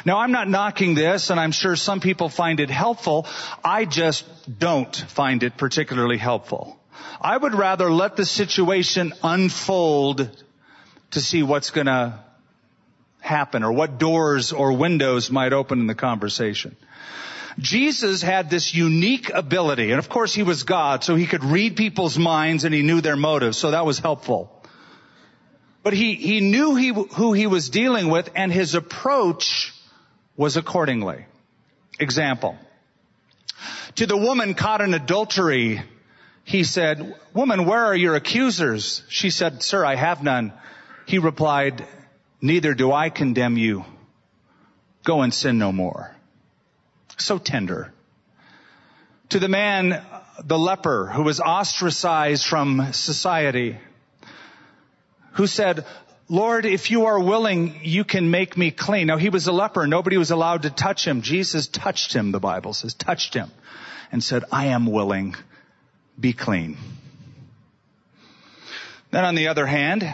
Now 0.06 0.20
I'm 0.20 0.32
not 0.32 0.50
knocking 0.50 0.96
this 0.96 1.30
and 1.30 1.40
I'm 1.40 1.52
sure 1.52 1.76
some 1.76 2.00
people 2.00 2.30
find 2.30 2.60
it 2.60 2.70
helpful. 2.70 3.28
I 3.64 3.86
just 3.86 4.26
don't 4.60 4.96
find 4.96 5.44
it 5.44 5.58
particularly 5.58 6.18
helpful. 6.18 6.78
I 7.22 7.38
would 7.38 7.54
rather 7.54 7.92
let 7.92 8.16
the 8.16 8.26
situation 8.26 9.14
unfold 9.24 10.30
to 11.12 11.22
see 11.22 11.44
what's 11.44 11.70
gonna 11.70 12.24
happen 13.20 13.64
or 13.64 13.72
what 13.72 14.00
doors 14.00 14.52
or 14.52 14.74
windows 14.74 15.30
might 15.30 15.54
open 15.54 15.80
in 15.80 15.88
the 15.88 15.96
conversation. 15.96 16.76
Jesus 17.60 18.22
had 18.22 18.50
this 18.50 18.74
unique 18.74 19.30
ability, 19.30 19.92
and 19.92 20.00
of 20.00 20.10
course 20.10 20.34
he 20.34 20.44
was 20.44 20.64
God, 20.64 21.04
so 21.04 21.16
he 21.16 21.26
could 21.26 21.44
read 21.44 21.76
people's 21.76 22.18
minds 22.18 22.64
and 22.64 22.74
he 22.74 22.82
knew 22.82 23.02
their 23.02 23.16
motives, 23.16 23.58
so 23.58 23.72
that 23.72 23.86
was 23.86 24.00
helpful. 24.00 24.52
But 25.84 25.94
he, 25.94 26.16
he 26.16 26.42
knew 26.42 26.76
he, 26.76 26.90
who 26.90 27.34
he 27.34 27.48
was 27.48 27.70
dealing 27.70 28.10
with 28.10 28.30
and 28.36 28.52
his 28.52 28.76
approach 28.76 29.74
was 30.36 30.58
accordingly. 30.58 31.26
Example. 32.00 32.58
To 33.96 34.06
the 34.06 34.18
woman 34.18 34.54
caught 34.54 34.82
in 34.82 34.94
adultery, 34.94 35.82
he 36.44 36.64
said, 36.64 37.16
woman, 37.34 37.66
where 37.66 37.86
are 37.86 37.96
your 37.96 38.16
accusers? 38.16 39.04
She 39.10 39.30
said, 39.30 39.62
sir, 39.62 39.84
I 39.84 39.96
have 39.96 40.24
none. 40.24 40.54
He 41.06 41.20
replied, 41.20 41.86
neither 42.42 42.74
do 42.74 42.92
I 42.92 43.10
condemn 43.10 43.58
you. 43.58 43.84
Go 45.04 45.22
and 45.22 45.34
sin 45.34 45.58
no 45.58 45.72
more. 45.72 46.16
So 47.20 47.38
tender. 47.38 47.94
To 49.30 49.40
the 49.40 49.48
man, 49.48 50.04
the 50.44 50.58
leper, 50.58 51.08
who 51.08 51.24
was 51.24 51.40
ostracized 51.40 52.46
from 52.46 52.94
society, 52.94 53.78
who 55.34 55.46
said, 55.46 55.86
Lord, 56.28 56.66
if 56.66 56.92
you 56.92 57.06
are 57.06 57.20
willing, 57.20 57.80
you 57.84 58.04
can 58.04 58.32
make 58.32 58.58
me 58.58 58.72
clean. 58.72 59.08
Now 59.08 59.18
he 59.18 59.30
was 59.30 59.48
a 59.48 59.52
leper. 59.52 59.88
Nobody 59.88 60.18
was 60.18 60.32
allowed 60.32 60.64
to 60.64 60.70
touch 60.70 61.06
him. 61.06 61.22
Jesus 61.22 61.68
touched 61.68 62.14
him, 62.14 62.32
the 62.32 62.40
Bible 62.40 62.74
says, 62.74 62.94
touched 62.94 63.34
him 63.34 63.52
and 64.12 64.24
said, 64.24 64.44
I 64.52 64.68
am 64.68 64.86
willing. 64.86 65.36
Be 66.20 66.34
clean. 66.34 66.78
Then 69.12 69.26
on 69.26 69.36
the 69.36 69.48
other 69.48 69.66
hand, 69.66 70.08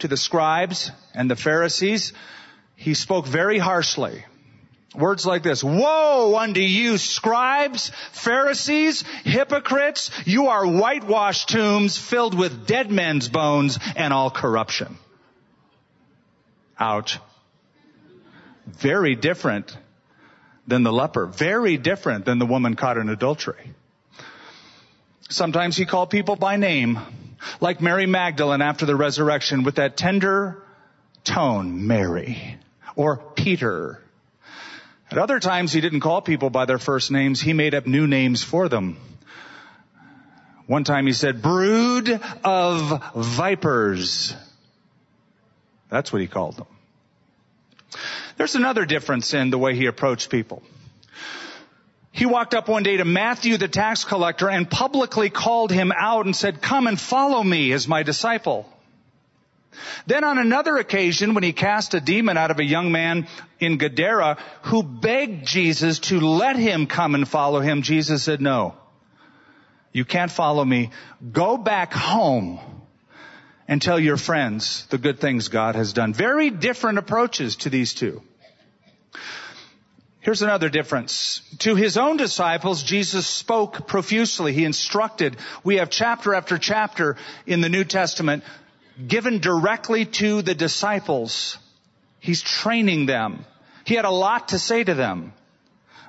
to 0.00 0.08
the 0.08 0.16
scribes 0.16 0.90
and 1.14 1.30
the 1.30 1.36
Pharisees, 1.36 2.12
he 2.76 2.94
spoke 2.94 3.26
very 3.26 3.58
harshly. 3.58 4.24
Words 4.94 5.24
like 5.24 5.42
this, 5.42 5.64
woe 5.64 6.36
unto 6.36 6.60
you 6.60 6.98
scribes, 6.98 7.90
Pharisees, 8.10 9.02
hypocrites, 9.24 10.10
you 10.26 10.48
are 10.48 10.66
whitewashed 10.66 11.48
tombs 11.48 11.96
filled 11.96 12.34
with 12.34 12.66
dead 12.66 12.90
men's 12.90 13.28
bones 13.28 13.78
and 13.96 14.12
all 14.12 14.30
corruption. 14.30 14.98
Ouch. 16.78 17.18
Very 18.66 19.14
different 19.14 19.76
than 20.66 20.82
the 20.82 20.92
leper. 20.92 21.26
Very 21.26 21.78
different 21.78 22.26
than 22.26 22.38
the 22.38 22.46
woman 22.46 22.76
caught 22.76 22.98
in 22.98 23.08
adultery. 23.08 23.72
Sometimes 25.30 25.76
he 25.76 25.86
called 25.86 26.10
people 26.10 26.36
by 26.36 26.56
name, 26.56 26.98
like 27.60 27.80
Mary 27.80 28.06
Magdalene 28.06 28.60
after 28.60 28.84
the 28.84 28.94
resurrection 28.94 29.62
with 29.62 29.76
that 29.76 29.96
tender 29.96 30.62
tone, 31.24 31.86
Mary, 31.86 32.58
or 32.94 33.16
Peter. 33.16 34.02
At 35.12 35.18
other 35.18 35.40
times 35.40 35.74
he 35.74 35.82
didn't 35.82 36.00
call 36.00 36.22
people 36.22 36.48
by 36.48 36.64
their 36.64 36.78
first 36.78 37.10
names, 37.10 37.38
he 37.38 37.52
made 37.52 37.74
up 37.74 37.86
new 37.86 38.06
names 38.06 38.42
for 38.42 38.70
them. 38.70 38.96
One 40.66 40.84
time 40.84 41.06
he 41.06 41.12
said, 41.12 41.42
brood 41.42 42.18
of 42.42 43.12
vipers. 43.14 44.34
That's 45.90 46.14
what 46.14 46.22
he 46.22 46.28
called 46.28 46.56
them. 46.56 46.66
There's 48.38 48.54
another 48.54 48.86
difference 48.86 49.34
in 49.34 49.50
the 49.50 49.58
way 49.58 49.76
he 49.76 49.84
approached 49.84 50.30
people. 50.30 50.62
He 52.10 52.24
walked 52.24 52.54
up 52.54 52.70
one 52.70 52.82
day 52.82 52.96
to 52.96 53.04
Matthew 53.04 53.58
the 53.58 53.68
tax 53.68 54.04
collector 54.04 54.48
and 54.48 54.70
publicly 54.70 55.28
called 55.28 55.70
him 55.70 55.92
out 55.94 56.24
and 56.24 56.34
said, 56.34 56.62
come 56.62 56.86
and 56.86 56.98
follow 56.98 57.42
me 57.42 57.72
as 57.72 57.86
my 57.86 58.02
disciple. 58.02 58.66
Then 60.06 60.24
on 60.24 60.38
another 60.38 60.76
occasion, 60.76 61.34
when 61.34 61.44
he 61.44 61.52
cast 61.52 61.94
a 61.94 62.00
demon 62.00 62.36
out 62.36 62.50
of 62.50 62.58
a 62.58 62.64
young 62.64 62.92
man 62.92 63.26
in 63.60 63.78
Gadara 63.78 64.38
who 64.62 64.82
begged 64.82 65.46
Jesus 65.46 65.98
to 66.00 66.20
let 66.20 66.56
him 66.56 66.86
come 66.86 67.14
and 67.14 67.28
follow 67.28 67.60
him, 67.60 67.82
Jesus 67.82 68.22
said, 68.22 68.40
no, 68.40 68.74
you 69.92 70.04
can't 70.04 70.30
follow 70.30 70.64
me. 70.64 70.90
Go 71.32 71.56
back 71.56 71.92
home 71.92 72.58
and 73.68 73.80
tell 73.80 73.98
your 73.98 74.16
friends 74.16 74.86
the 74.86 74.98
good 74.98 75.20
things 75.20 75.48
God 75.48 75.76
has 75.76 75.92
done. 75.92 76.12
Very 76.12 76.50
different 76.50 76.98
approaches 76.98 77.56
to 77.56 77.70
these 77.70 77.94
two. 77.94 78.22
Here's 80.20 80.42
another 80.42 80.68
difference. 80.68 81.40
To 81.60 81.74
his 81.74 81.96
own 81.96 82.16
disciples, 82.16 82.84
Jesus 82.84 83.26
spoke 83.26 83.88
profusely. 83.88 84.52
He 84.52 84.64
instructed. 84.64 85.36
We 85.64 85.78
have 85.78 85.90
chapter 85.90 86.32
after 86.34 86.58
chapter 86.58 87.16
in 87.44 87.60
the 87.60 87.68
New 87.68 87.82
Testament 87.82 88.44
given 89.06 89.38
directly 89.38 90.04
to 90.06 90.42
the 90.42 90.54
disciples. 90.54 91.58
He's 92.20 92.42
training 92.42 93.06
them. 93.06 93.44
He 93.84 93.94
had 93.94 94.04
a 94.04 94.10
lot 94.10 94.48
to 94.48 94.58
say 94.58 94.84
to 94.84 94.94
them. 94.94 95.32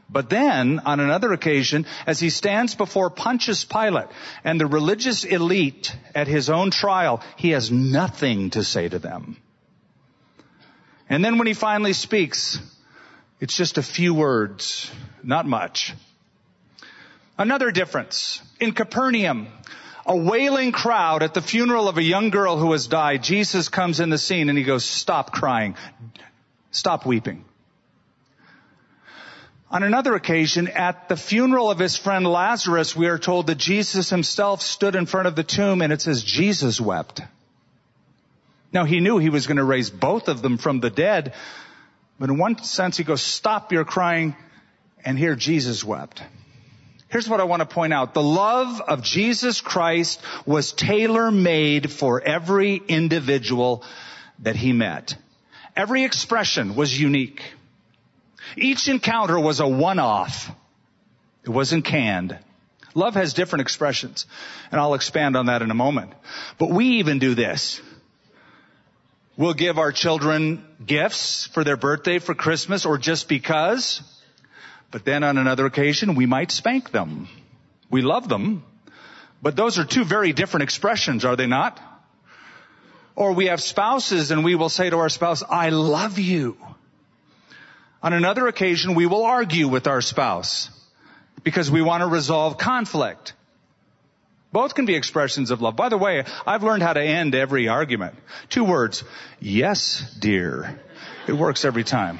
But 0.09 0.29
then, 0.29 0.79
on 0.85 0.99
another 0.99 1.33
occasion, 1.33 1.87
as 2.05 2.19
he 2.19 2.29
stands 2.29 2.75
before 2.75 3.09
Pontius 3.09 3.63
Pilate 3.63 4.09
and 4.43 4.59
the 4.59 4.67
religious 4.67 5.23
elite 5.23 5.95
at 6.13 6.27
his 6.27 6.49
own 6.49 6.69
trial, 6.69 7.21
he 7.35 7.49
has 7.49 7.71
nothing 7.71 8.51
to 8.51 8.63
say 8.63 8.87
to 8.89 8.99
them. 8.99 9.37
And 11.09 11.25
then 11.25 11.37
when 11.37 11.47
he 11.47 11.53
finally 11.53 11.93
speaks, 11.93 12.59
it's 13.39 13.57
just 13.57 13.77
a 13.77 13.83
few 13.83 14.13
words, 14.13 14.91
not 15.23 15.47
much. 15.47 15.93
Another 17.37 17.71
difference. 17.71 18.41
In 18.59 18.71
Capernaum, 18.71 19.47
a 20.05 20.15
wailing 20.15 20.71
crowd 20.71 21.23
at 21.23 21.33
the 21.33 21.41
funeral 21.41 21.87
of 21.87 21.97
a 21.97 22.03
young 22.03 22.29
girl 22.29 22.57
who 22.57 22.71
has 22.73 22.87
died, 22.87 23.23
Jesus 23.23 23.69
comes 23.69 23.99
in 23.99 24.09
the 24.09 24.17
scene 24.17 24.49
and 24.49 24.57
he 24.57 24.63
goes, 24.63 24.83
stop 24.83 25.31
crying. 25.31 25.75
Stop 26.71 27.05
weeping. 27.05 27.45
On 29.71 29.81
another 29.81 30.13
occasion, 30.13 30.67
at 30.67 31.09
the 31.09 31.15
funeral 31.15 31.71
of 31.71 31.79
his 31.79 31.97
friend 31.97 32.27
Lazarus, 32.27 32.95
we 32.95 33.07
are 33.07 33.17
told 33.17 33.47
that 33.47 33.57
Jesus 33.57 34.09
himself 34.09 34.61
stood 34.61 34.95
in 34.95 35.05
front 35.05 35.27
of 35.27 35.35
the 35.35 35.43
tomb 35.43 35.81
and 35.81 35.91
it 35.91 36.01
says 36.01 36.23
Jesus 36.23 36.79
wept. 36.79 37.21
Now 38.71 38.85
he 38.85 38.99
knew 38.99 39.17
he 39.17 39.29
was 39.29 39.47
going 39.47 39.57
to 39.57 39.63
raise 39.63 39.89
both 39.89 40.27
of 40.27 40.41
them 40.41 40.57
from 40.57 40.79
the 40.79 40.89
dead, 40.89 41.33
but 42.19 42.29
in 42.29 42.37
one 42.37 42.61
sense 42.63 42.97
he 42.97 43.03
goes, 43.03 43.21
stop 43.21 43.71
your 43.71 43.85
crying, 43.85 44.35
and 45.05 45.17
here 45.17 45.35
Jesus 45.35 45.83
wept. 45.83 46.21
Here's 47.13 47.29
what 47.29 47.39
I 47.39 47.43
want 47.43 47.59
to 47.59 47.67
point 47.67 47.93
out. 47.93 48.15
The 48.15 48.23
love 48.23 48.81
of 48.81 49.03
Jesus 49.03 49.61
Christ 49.61 50.19
was 50.47 50.71
tailor-made 50.71 51.91
for 51.91 52.19
every 52.19 52.81
individual 52.87 53.83
that 54.39 54.55
he 54.55 54.73
met. 54.73 55.15
Every 55.75 56.05
expression 56.05 56.73
was 56.73 56.99
unique. 56.99 57.43
Each 58.57 58.87
encounter 58.87 59.39
was 59.39 59.59
a 59.59 59.67
one-off. 59.67 60.49
It 61.43 61.51
wasn't 61.51 61.85
canned. 61.85 62.35
Love 62.95 63.13
has 63.13 63.35
different 63.35 63.61
expressions, 63.61 64.25
and 64.71 64.81
I'll 64.81 64.95
expand 64.95 65.37
on 65.37 65.45
that 65.45 65.61
in 65.61 65.69
a 65.69 65.75
moment. 65.75 66.13
But 66.57 66.71
we 66.71 66.97
even 66.97 67.19
do 67.19 67.35
this. 67.35 67.79
We'll 69.37 69.53
give 69.53 69.77
our 69.77 69.91
children 69.91 70.65
gifts 70.83 71.45
for 71.45 71.63
their 71.63 71.77
birthday, 71.77 72.17
for 72.17 72.33
Christmas, 72.33 72.87
or 72.87 72.97
just 72.97 73.27
because. 73.27 74.01
But 74.93 75.05
then 75.05 75.23
on 75.23 75.39
another 75.39 75.65
occasion, 75.65 76.13
we 76.13 76.27
might 76.27 76.51
spank 76.51 76.91
them. 76.91 77.27
We 77.89 78.03
love 78.03 78.29
them. 78.29 78.63
But 79.41 79.55
those 79.55 79.79
are 79.79 79.85
two 79.85 80.03
very 80.03 80.33
different 80.33 80.65
expressions, 80.65 81.25
are 81.25 81.35
they 81.35 81.47
not? 81.47 81.79
Or 83.15 83.33
we 83.33 83.47
have 83.47 83.59
spouses 83.59 84.29
and 84.29 84.43
we 84.43 84.53
will 84.53 84.69
say 84.69 84.91
to 84.91 84.97
our 84.97 85.09
spouse, 85.09 85.41
I 85.49 85.69
love 85.69 86.19
you. 86.19 86.57
On 88.03 88.13
another 88.13 88.47
occasion, 88.47 88.93
we 88.93 89.07
will 89.07 89.25
argue 89.25 89.67
with 89.67 89.87
our 89.87 89.99
spouse 89.99 90.69
because 91.43 91.71
we 91.71 91.81
want 91.81 92.01
to 92.01 92.07
resolve 92.07 92.59
conflict. 92.59 93.33
Both 94.51 94.75
can 94.75 94.85
be 94.85 94.93
expressions 94.93 95.49
of 95.49 95.59
love. 95.59 95.75
By 95.75 95.89
the 95.89 95.97
way, 95.97 96.23
I've 96.45 96.61
learned 96.61 96.83
how 96.83 96.93
to 96.93 97.01
end 97.01 97.33
every 97.33 97.67
argument. 97.67 98.13
Two 98.49 98.63
words. 98.63 99.03
Yes, 99.39 100.15
dear. 100.19 100.79
It 101.27 101.33
works 101.33 101.65
every 101.65 101.83
time. 101.83 102.19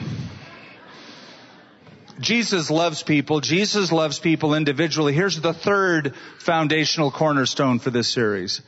Jesus 2.19 2.69
loves 2.69 3.04
people. 3.04 3.41
Jesus 3.41 3.91
loves 3.91 4.19
people 4.19 4.54
individually. 4.54 5.13
Here's 5.13 5.39
the 5.39 5.54
third 5.54 6.15
foundational 6.39 7.12
cornerstone 7.12 7.80
for 7.80 7.89
this 7.89 8.08
series. 8.08 8.62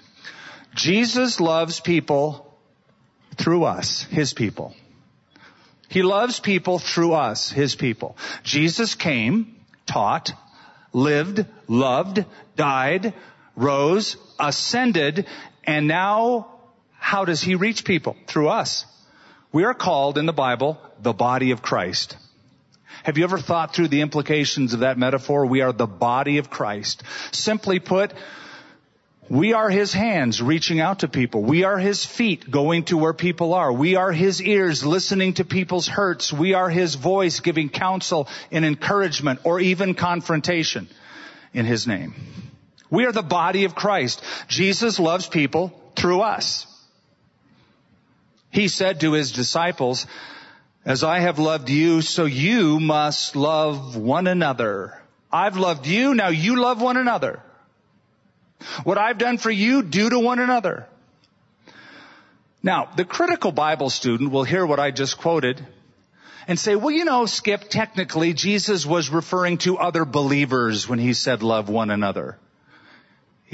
Jesus 0.73 1.39
loves 1.39 1.79
people 1.79 2.53
through 3.35 3.65
us, 3.65 4.01
His 4.03 4.33
people. 4.33 4.75
He 5.89 6.01
loves 6.01 6.39
people 6.39 6.79
through 6.79 7.13
us, 7.13 7.51
His 7.51 7.75
people. 7.75 8.17
Jesus 8.43 8.95
came, 8.95 9.55
taught, 9.85 10.33
lived, 10.91 11.45
loved, 11.67 12.25
died, 12.55 13.13
rose, 13.55 14.17
ascended, 14.39 15.27
and 15.63 15.87
now 15.87 16.47
how 16.97 17.25
does 17.25 17.41
He 17.41 17.55
reach 17.55 17.85
people? 17.85 18.15
Through 18.27 18.49
us. 18.49 18.85
We 19.51 19.63
are 19.63 19.73
called 19.73 20.17
in 20.17 20.25
the 20.25 20.33
Bible 20.33 20.81
the 21.01 21.13
body 21.13 21.51
of 21.51 21.61
Christ. 21.61 22.17
Have 23.05 23.19
you 23.19 23.23
ever 23.23 23.37
thought 23.37 23.75
through 23.75 23.89
the 23.89 24.01
implications 24.01 24.73
of 24.73 24.79
that 24.79 24.97
metaphor? 24.97 25.45
We 25.45 25.61
are 25.61 25.71
the 25.71 25.85
body 25.85 26.39
of 26.39 26.49
Christ. 26.49 27.03
Simply 27.31 27.77
put, 27.77 28.11
we 29.29 29.53
are 29.53 29.69
His 29.69 29.93
hands 29.93 30.41
reaching 30.41 30.79
out 30.79 30.99
to 30.99 31.07
people. 31.07 31.43
We 31.43 31.65
are 31.65 31.77
His 31.77 32.03
feet 32.03 32.49
going 32.49 32.85
to 32.85 32.97
where 32.97 33.13
people 33.13 33.53
are. 33.53 33.71
We 33.71 33.95
are 33.95 34.11
His 34.11 34.41
ears 34.41 34.83
listening 34.83 35.35
to 35.35 35.45
people's 35.45 35.87
hurts. 35.87 36.33
We 36.33 36.55
are 36.55 36.67
His 36.67 36.95
voice 36.95 37.41
giving 37.41 37.69
counsel 37.69 38.27
and 38.51 38.65
encouragement 38.65 39.41
or 39.43 39.59
even 39.59 39.93
confrontation 39.93 40.87
in 41.53 41.67
His 41.67 41.85
name. 41.85 42.15
We 42.89 43.05
are 43.05 43.11
the 43.11 43.21
body 43.21 43.65
of 43.65 43.75
Christ. 43.75 44.23
Jesus 44.47 44.97
loves 44.97 45.27
people 45.27 45.79
through 45.95 46.21
us. 46.21 46.65
He 48.49 48.67
said 48.67 49.01
to 49.01 49.13
His 49.13 49.31
disciples, 49.31 50.07
As 50.85 51.03
I 51.03 51.19
have 51.19 51.39
loved 51.39 51.69
you, 51.69 52.01
so 52.01 52.25
you 52.25 52.79
must 52.79 53.35
love 53.35 53.97
one 53.97 54.27
another. 54.27 54.93
I've 55.31 55.57
loved 55.57 55.87
you, 55.87 56.13
now 56.13 56.29
you 56.29 56.61
love 56.61 56.79
one 56.79 56.95
another. 56.97 57.41
What 58.83 58.99
I've 58.99 59.17
done 59.17 59.39
for 59.39 59.49
you, 59.49 59.81
do 59.81 60.09
to 60.09 60.19
one 60.19 60.39
another. 60.39 60.87
Now, 62.61 62.89
the 62.95 63.05
critical 63.05 63.51
Bible 63.51 63.89
student 63.89 64.31
will 64.31 64.43
hear 64.43 64.65
what 64.65 64.79
I 64.79 64.91
just 64.91 65.17
quoted 65.17 65.65
and 66.47 66.59
say, 66.59 66.75
well, 66.75 66.91
you 66.91 67.05
know, 67.05 67.25
Skip, 67.25 67.69
technically 67.69 68.33
Jesus 68.33 68.85
was 68.85 69.09
referring 69.09 69.57
to 69.59 69.77
other 69.77 70.05
believers 70.05 70.87
when 70.87 70.99
he 70.99 71.13
said 71.13 71.41
love 71.41 71.67
one 71.67 71.89
another. 71.89 72.37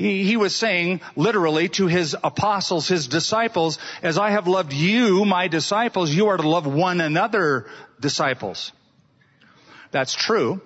He, 0.01 0.23
he 0.23 0.35
was 0.35 0.55
saying 0.55 1.01
literally 1.15 1.69
to 1.69 1.85
his 1.85 2.15
apostles, 2.23 2.87
his 2.87 3.07
disciples, 3.07 3.77
as 4.01 4.17
I 4.17 4.31
have 4.31 4.47
loved 4.47 4.73
you, 4.73 5.25
my 5.25 5.47
disciples, 5.47 6.09
you 6.09 6.29
are 6.29 6.37
to 6.37 6.49
love 6.49 6.65
one 6.65 7.01
another, 7.01 7.67
disciples. 7.99 8.71
That's 9.91 10.15
true. 10.15 10.59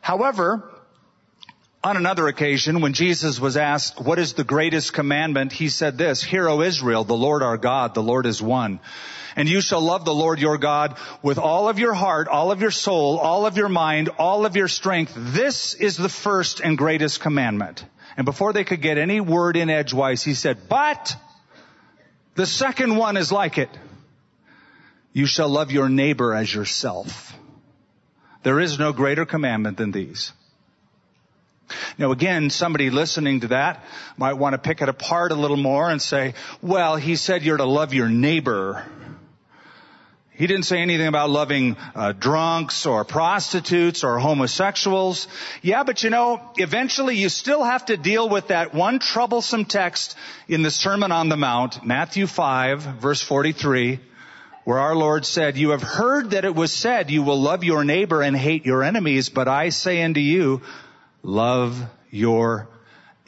However, 0.00 0.68
on 1.84 1.96
another 1.96 2.26
occasion, 2.26 2.80
when 2.80 2.94
Jesus 2.94 3.38
was 3.38 3.56
asked, 3.56 4.00
what 4.00 4.18
is 4.18 4.32
the 4.32 4.42
greatest 4.42 4.92
commandment? 4.92 5.52
He 5.52 5.68
said 5.68 5.96
this, 5.96 6.20
Hear, 6.20 6.48
O 6.48 6.62
Israel, 6.62 7.04
the 7.04 7.14
Lord 7.14 7.44
our 7.44 7.58
God, 7.58 7.94
the 7.94 8.02
Lord 8.02 8.26
is 8.26 8.42
one. 8.42 8.80
And 9.36 9.48
you 9.48 9.60
shall 9.60 9.80
love 9.80 10.04
the 10.04 10.12
Lord 10.12 10.40
your 10.40 10.58
God 10.58 10.98
with 11.22 11.38
all 11.38 11.68
of 11.68 11.78
your 11.78 11.94
heart, 11.94 12.26
all 12.26 12.50
of 12.50 12.60
your 12.60 12.72
soul, 12.72 13.18
all 13.18 13.46
of 13.46 13.56
your 13.56 13.68
mind, 13.68 14.08
all 14.18 14.44
of 14.44 14.56
your 14.56 14.66
strength. 14.66 15.14
This 15.16 15.74
is 15.74 15.96
the 15.96 16.08
first 16.08 16.60
and 16.60 16.76
greatest 16.76 17.20
commandment. 17.20 17.84
And 18.16 18.24
before 18.24 18.52
they 18.52 18.64
could 18.64 18.80
get 18.80 18.98
any 18.98 19.20
word 19.20 19.56
in 19.56 19.70
edgewise, 19.70 20.22
he 20.22 20.34
said, 20.34 20.68
but 20.68 21.16
the 22.34 22.46
second 22.46 22.96
one 22.96 23.16
is 23.16 23.30
like 23.30 23.58
it. 23.58 23.70
You 25.12 25.26
shall 25.26 25.48
love 25.48 25.72
your 25.72 25.88
neighbor 25.88 26.34
as 26.34 26.52
yourself. 26.52 27.36
There 28.42 28.60
is 28.60 28.78
no 28.78 28.92
greater 28.92 29.26
commandment 29.26 29.76
than 29.76 29.90
these. 29.90 30.32
Now 31.98 32.12
again, 32.12 32.50
somebody 32.50 32.90
listening 32.90 33.40
to 33.40 33.48
that 33.48 33.84
might 34.16 34.34
want 34.34 34.54
to 34.54 34.58
pick 34.58 34.82
it 34.82 34.88
apart 34.88 35.32
a 35.32 35.36
little 35.36 35.56
more 35.56 35.90
and 35.90 36.00
say, 36.00 36.34
well, 36.62 36.96
he 36.96 37.16
said 37.16 37.42
you're 37.42 37.56
to 37.56 37.64
love 37.64 37.94
your 37.94 38.08
neighbor. 38.08 38.86
He 40.40 40.46
didn't 40.46 40.64
say 40.64 40.78
anything 40.78 41.06
about 41.06 41.28
loving 41.28 41.76
uh, 41.94 42.12
drunks 42.12 42.86
or 42.86 43.04
prostitutes 43.04 44.04
or 44.04 44.18
homosexuals. 44.18 45.28
Yeah, 45.60 45.82
but 45.82 46.02
you 46.02 46.08
know, 46.08 46.40
eventually 46.56 47.16
you 47.16 47.28
still 47.28 47.62
have 47.62 47.84
to 47.84 47.98
deal 47.98 48.26
with 48.26 48.48
that 48.48 48.72
one 48.72 49.00
troublesome 49.00 49.66
text 49.66 50.16
in 50.48 50.62
the 50.62 50.70
Sermon 50.70 51.12
on 51.12 51.28
the 51.28 51.36
Mount, 51.36 51.84
Matthew 51.84 52.26
5, 52.26 52.80
verse 52.80 53.20
43, 53.20 54.00
where 54.64 54.78
our 54.78 54.96
Lord 54.96 55.26
said, 55.26 55.58
You 55.58 55.72
have 55.72 55.82
heard 55.82 56.30
that 56.30 56.46
it 56.46 56.54
was 56.54 56.72
said, 56.72 57.10
You 57.10 57.22
will 57.22 57.38
love 57.38 57.62
your 57.62 57.84
neighbor 57.84 58.22
and 58.22 58.34
hate 58.34 58.64
your 58.64 58.82
enemies, 58.82 59.28
but 59.28 59.46
I 59.46 59.68
say 59.68 60.02
unto 60.02 60.20
you, 60.20 60.62
love 61.22 61.78
your 62.08 62.66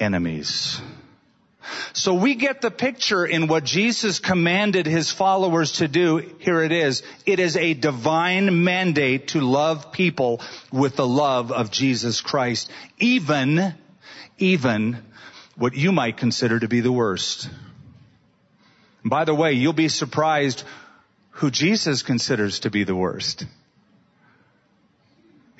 enemies. 0.01 0.81
So 1.92 2.14
we 2.14 2.35
get 2.35 2.61
the 2.61 2.70
picture 2.70 3.25
in 3.25 3.46
what 3.46 3.64
Jesus 3.64 4.18
commanded 4.18 4.87
his 4.87 5.11
followers 5.11 5.72
to 5.72 5.88
do. 5.88 6.18
Here 6.38 6.62
it 6.62 6.72
is. 6.72 7.03
It 7.27 7.40
is 7.40 7.57
a 7.57 7.75
divine 7.75 8.64
mandate 8.64 9.29
to 9.29 9.40
love 9.40 9.92
people 9.92 10.40
with 10.72 10.96
the 10.96 11.07
love 11.07 11.53
of 11.53 11.70
Jesus 11.70 12.20
Christ. 12.20 12.70
Even, 12.98 13.75
even 14.38 14.98
what 15.57 15.75
you 15.75 15.92
might 15.92 16.16
consider 16.16 16.59
to 16.59 16.68
be 16.68 16.81
the 16.81 16.92
worst. 16.92 17.48
By 19.05 19.25
the 19.25 19.35
way, 19.35 19.53
you'll 19.53 19.72
be 19.72 19.88
surprised 19.88 20.64
who 21.31 21.51
Jesus 21.51 22.03
considers 22.03 22.61
to 22.61 22.70
be 22.70 22.85
the 22.85 22.94
worst. 22.94 23.46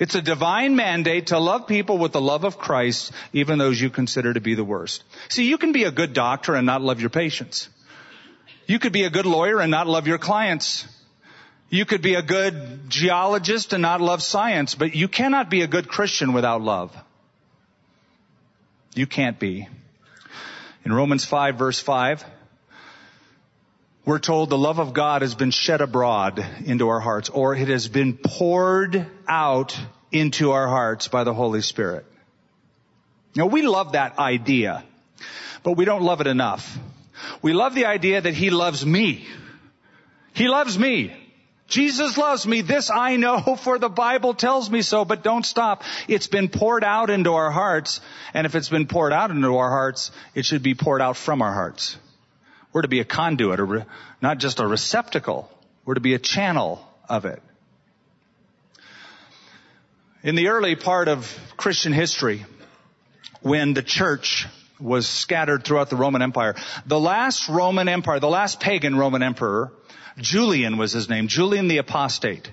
It's 0.03 0.15
a 0.15 0.21
divine 0.21 0.75
mandate 0.75 1.27
to 1.27 1.39
love 1.39 1.65
people 1.65 1.97
with 1.97 2.11
the 2.11 2.19
love 2.19 2.43
of 2.43 2.57
Christ, 2.57 3.13
even 3.31 3.57
those 3.57 3.79
you 3.79 3.89
consider 3.89 4.33
to 4.33 4.41
be 4.41 4.53
the 4.53 4.63
worst. 4.65 5.01
See, 5.29 5.47
you 5.47 5.57
can 5.57 5.71
be 5.71 5.85
a 5.85 5.91
good 5.91 6.11
doctor 6.11 6.55
and 6.55 6.65
not 6.65 6.81
love 6.81 6.99
your 6.99 7.09
patients. 7.09 7.69
You 8.67 8.79
could 8.79 8.91
be 8.91 9.05
a 9.05 9.09
good 9.09 9.25
lawyer 9.25 9.61
and 9.61 9.71
not 9.71 9.87
love 9.87 10.05
your 10.05 10.17
clients. 10.17 10.85
You 11.69 11.85
could 11.85 12.01
be 12.01 12.15
a 12.15 12.21
good 12.21 12.89
geologist 12.89 13.71
and 13.71 13.81
not 13.81 14.01
love 14.01 14.21
science, 14.21 14.75
but 14.75 14.93
you 14.93 15.07
cannot 15.07 15.49
be 15.49 15.61
a 15.61 15.67
good 15.67 15.87
Christian 15.87 16.33
without 16.33 16.61
love. 16.61 16.93
You 18.95 19.07
can't 19.07 19.39
be. 19.39 19.69
In 20.83 20.91
Romans 20.91 21.23
5 21.23 21.55
verse 21.55 21.79
5, 21.79 22.25
we're 24.05 24.19
told 24.19 24.49
the 24.49 24.57
love 24.57 24.79
of 24.79 24.93
God 24.93 25.21
has 25.21 25.33
been 25.33 25.51
shed 25.51 25.79
abroad 25.79 26.45
into 26.65 26.89
our 26.89 26.99
hearts, 26.99 27.29
or 27.29 27.55
it 27.55 27.69
has 27.69 27.87
been 27.87 28.17
poured 28.17 29.09
out 29.27 29.79
into 30.11 30.51
our 30.51 30.67
hearts 30.67 31.07
by 31.07 31.23
the 31.23 31.33
Holy 31.33 31.61
Spirit. 31.61 32.05
Now 33.35 33.45
we 33.45 33.61
love 33.61 33.93
that 33.93 34.19
idea, 34.19 34.83
but 35.63 35.77
we 35.77 35.85
don't 35.85 36.03
love 36.03 36.19
it 36.19 36.27
enough. 36.27 36.77
We 37.41 37.53
love 37.53 37.75
the 37.75 37.85
idea 37.85 38.19
that 38.19 38.33
He 38.33 38.49
loves 38.49 38.85
me. 38.85 39.25
He 40.33 40.47
loves 40.49 40.77
me. 40.77 41.15
Jesus 41.67 42.17
loves 42.17 42.45
me. 42.45 42.61
This 42.61 42.91
I 42.91 43.15
know 43.15 43.55
for 43.59 43.79
the 43.79 43.89
Bible 43.89 44.33
tells 44.33 44.69
me 44.69 44.81
so, 44.81 45.05
but 45.05 45.23
don't 45.23 45.45
stop. 45.45 45.83
It's 46.09 46.27
been 46.27 46.49
poured 46.49 46.83
out 46.83 47.09
into 47.09 47.33
our 47.33 47.51
hearts, 47.51 48.01
and 48.33 48.45
if 48.45 48.55
it's 48.55 48.69
been 48.69 48.85
poured 48.85 49.13
out 49.13 49.31
into 49.31 49.55
our 49.55 49.69
hearts, 49.69 50.11
it 50.35 50.45
should 50.45 50.61
be 50.61 50.75
poured 50.75 51.01
out 51.01 51.15
from 51.15 51.41
our 51.41 51.53
hearts. 51.53 51.97
We're 52.73 52.81
to 52.81 52.87
be 52.87 52.99
a 52.99 53.05
conduit, 53.05 53.59
re- 53.59 53.85
not 54.21 54.39
just 54.39 54.59
a 54.59 54.67
receptacle. 54.67 55.49
We're 55.85 55.93
to 55.93 56.01
be 56.01 56.15
a 56.15 56.19
channel 56.19 56.85
of 57.07 57.25
it. 57.25 57.41
In 60.23 60.35
the 60.35 60.47
early 60.47 60.75
part 60.75 61.07
of 61.07 61.31
Christian 61.55 61.93
history, 61.93 62.45
when 63.41 63.73
the 63.73 63.83
church 63.83 64.47
was 64.79 65.07
scattered 65.07 65.63
throughout 65.63 65.89
the 65.89 65.95
Roman 65.95 66.21
Empire, 66.21 66.55
the 66.85 66.99
last 66.99 67.47
Roman 67.47 67.87
Empire, 67.87 68.19
the 68.19 68.29
last 68.29 68.59
pagan 68.59 68.95
Roman 68.97 69.21
emperor, 69.21 69.71
Julian 70.17 70.77
was 70.77 70.91
his 70.91 71.09
name, 71.09 71.27
Julian 71.27 71.67
the 71.67 71.77
Apostate, 71.77 72.49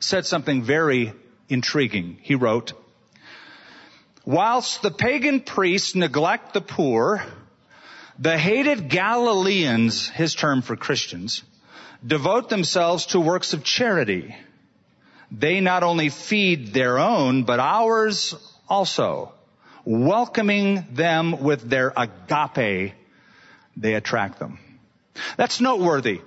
said 0.00 0.26
something 0.26 0.62
very 0.62 1.12
intriguing. 1.48 2.18
He 2.22 2.34
wrote, 2.34 2.72
Whilst 4.24 4.82
the 4.82 4.90
pagan 4.90 5.40
priests 5.40 5.94
neglect 5.94 6.54
the 6.54 6.60
poor, 6.60 7.22
the 8.18 8.36
hated 8.36 8.88
Galileans, 8.88 10.08
his 10.08 10.34
term 10.34 10.62
for 10.62 10.76
Christians, 10.76 11.42
devote 12.04 12.48
themselves 12.48 13.06
to 13.06 13.20
works 13.20 13.52
of 13.52 13.62
charity. 13.62 14.34
They 15.30 15.60
not 15.60 15.82
only 15.82 16.08
feed 16.08 16.72
their 16.72 16.98
own, 16.98 17.44
but 17.44 17.60
ours 17.60 18.34
also. 18.68 19.32
Welcoming 19.84 20.86
them 20.92 21.40
with 21.42 21.68
their 21.68 21.92
agape, 21.96 22.94
they 23.76 23.94
attract 23.94 24.38
them. 24.38 24.58
That's 25.36 25.60
noteworthy. 25.60 26.20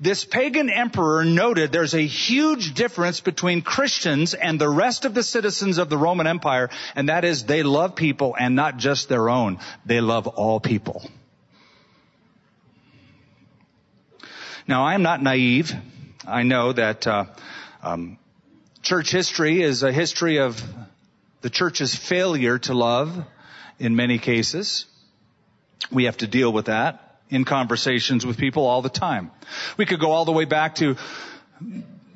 This 0.00 0.24
pagan 0.24 0.70
emperor 0.70 1.24
noted 1.24 1.70
there's 1.70 1.94
a 1.94 2.06
huge 2.06 2.74
difference 2.74 3.20
between 3.20 3.62
Christians 3.62 4.34
and 4.34 4.60
the 4.60 4.68
rest 4.68 5.04
of 5.04 5.14
the 5.14 5.22
citizens 5.22 5.78
of 5.78 5.90
the 5.90 5.98
Roman 5.98 6.26
Empire, 6.26 6.70
and 6.94 7.08
that 7.08 7.24
is 7.24 7.44
they 7.44 7.62
love 7.62 7.94
people 7.94 8.34
and 8.38 8.54
not 8.54 8.78
just 8.78 9.08
their 9.08 9.28
own. 9.28 9.58
They 9.84 10.00
love 10.00 10.26
all 10.26 10.60
people. 10.60 11.02
Now, 14.68 14.84
I 14.84 14.94
am 14.94 15.02
not 15.02 15.22
naive. 15.22 15.72
I 16.26 16.42
know 16.42 16.72
that 16.72 17.06
uh, 17.06 17.26
um, 17.84 18.18
church 18.82 19.12
history 19.12 19.62
is 19.62 19.84
a 19.84 19.92
history 19.92 20.38
of 20.38 20.60
the 21.40 21.50
church's 21.50 21.94
failure 21.94 22.58
to 22.58 22.74
love 22.74 23.16
in 23.78 23.94
many 23.94 24.18
cases. 24.18 24.86
We 25.92 26.06
have 26.06 26.16
to 26.16 26.26
deal 26.26 26.52
with 26.52 26.66
that 26.66 27.20
in 27.30 27.44
conversations 27.44 28.26
with 28.26 28.38
people 28.38 28.66
all 28.66 28.82
the 28.82 28.88
time. 28.88 29.30
We 29.76 29.86
could 29.86 30.00
go 30.00 30.10
all 30.10 30.24
the 30.24 30.32
way 30.32 30.46
back 30.46 30.74
to 30.76 30.96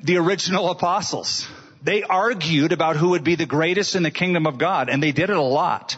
the 0.03 0.17
original 0.17 0.71
apostles. 0.71 1.47
They 1.85 2.03
argued 2.03 2.73
about 2.73 2.97
who 2.97 3.11
would 3.11 3.23
be 3.23 3.37
the 3.37 3.47
greatest 3.47 3.95
in 3.95 4.03
the 4.03 4.11
kingdom 4.11 4.49
of 4.49 4.59
God, 4.59 4.89
and 4.89 5.01
they 5.01 5.13
did 5.13 5.31
it 5.31 5.37
a 5.37 5.41
lot. 5.41 5.97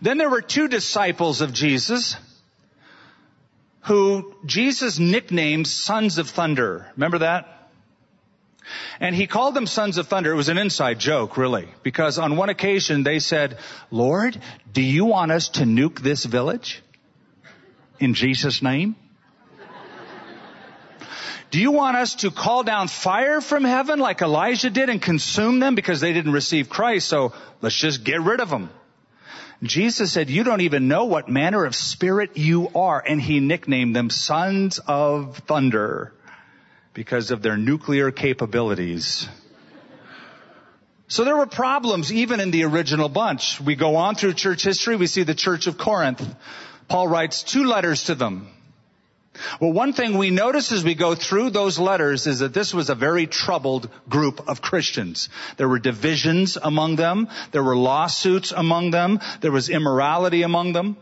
Then 0.00 0.18
there 0.18 0.28
were 0.28 0.42
two 0.42 0.66
disciples 0.66 1.40
of 1.40 1.52
Jesus 1.52 2.16
who 3.82 4.34
Jesus 4.46 4.98
nicknamed 4.98 5.66
sons 5.66 6.18
of 6.18 6.28
thunder. 6.28 6.86
Remember 6.96 7.18
that? 7.18 7.70
And 9.00 9.14
he 9.14 9.26
called 9.26 9.54
them 9.54 9.66
sons 9.66 9.98
of 9.98 10.06
thunder. 10.06 10.32
It 10.32 10.36
was 10.36 10.48
an 10.48 10.58
inside 10.58 10.98
joke, 10.98 11.36
really, 11.36 11.68
because 11.82 12.18
on 12.18 12.36
one 12.36 12.48
occasion 12.48 13.02
they 13.02 13.18
said, 13.18 13.58
Lord, 13.90 14.40
do 14.72 14.82
you 14.82 15.04
want 15.04 15.32
us 15.32 15.48
to 15.50 15.64
nuke 15.64 16.00
this 16.00 16.24
village? 16.24 16.82
In 17.98 18.14
Jesus' 18.14 18.62
name? 18.62 18.96
Do 21.50 21.60
you 21.60 21.70
want 21.70 21.98
us 21.98 22.14
to 22.16 22.30
call 22.30 22.62
down 22.62 22.88
fire 22.88 23.42
from 23.42 23.64
heaven 23.64 23.98
like 23.98 24.22
Elijah 24.22 24.70
did 24.70 24.88
and 24.88 25.02
consume 25.02 25.60
them 25.60 25.74
because 25.74 26.00
they 26.00 26.14
didn't 26.14 26.32
receive 26.32 26.70
Christ? 26.70 27.08
So 27.08 27.34
let's 27.60 27.76
just 27.76 28.04
get 28.04 28.22
rid 28.22 28.40
of 28.40 28.48
them. 28.48 28.70
Jesus 29.62 30.12
said, 30.12 30.28
you 30.28 30.42
don't 30.42 30.62
even 30.62 30.88
know 30.88 31.04
what 31.04 31.28
manner 31.28 31.64
of 31.64 31.74
spirit 31.74 32.36
you 32.36 32.68
are. 32.74 33.02
And 33.06 33.20
he 33.20 33.38
nicknamed 33.38 33.94
them 33.94 34.10
sons 34.10 34.80
of 34.86 35.38
thunder 35.38 36.12
because 36.94 37.30
of 37.30 37.42
their 37.42 37.56
nuclear 37.56 38.10
capabilities. 38.10 39.28
So 41.06 41.24
there 41.24 41.36
were 41.36 41.46
problems 41.46 42.12
even 42.12 42.40
in 42.40 42.50
the 42.50 42.64
original 42.64 43.08
bunch. 43.08 43.60
We 43.60 43.76
go 43.76 43.96
on 43.96 44.14
through 44.14 44.32
church 44.32 44.64
history, 44.64 44.96
we 44.96 45.06
see 45.06 45.22
the 45.22 45.34
church 45.34 45.66
of 45.66 45.78
Corinth. 45.78 46.26
Paul 46.88 47.06
writes 47.06 47.42
two 47.42 47.64
letters 47.64 48.04
to 48.04 48.14
them. 48.14 48.48
Well, 49.60 49.72
one 49.72 49.92
thing 49.94 50.18
we 50.18 50.30
notice 50.30 50.72
as 50.72 50.84
we 50.84 50.94
go 50.94 51.14
through 51.14 51.50
those 51.50 51.78
letters 51.78 52.26
is 52.26 52.40
that 52.40 52.52
this 52.52 52.74
was 52.74 52.90
a 52.90 52.94
very 52.94 53.26
troubled 53.26 53.88
group 54.08 54.46
of 54.48 54.60
Christians. 54.60 55.30
There 55.56 55.68
were 55.68 55.78
divisions 55.78 56.58
among 56.60 56.96
them. 56.96 57.28
There 57.50 57.62
were 57.62 57.76
lawsuits 57.76 58.52
among 58.52 58.90
them. 58.90 59.20
There 59.40 59.52
was 59.52 59.70
immorality 59.70 60.42
among 60.42 60.74
them. 60.74 60.96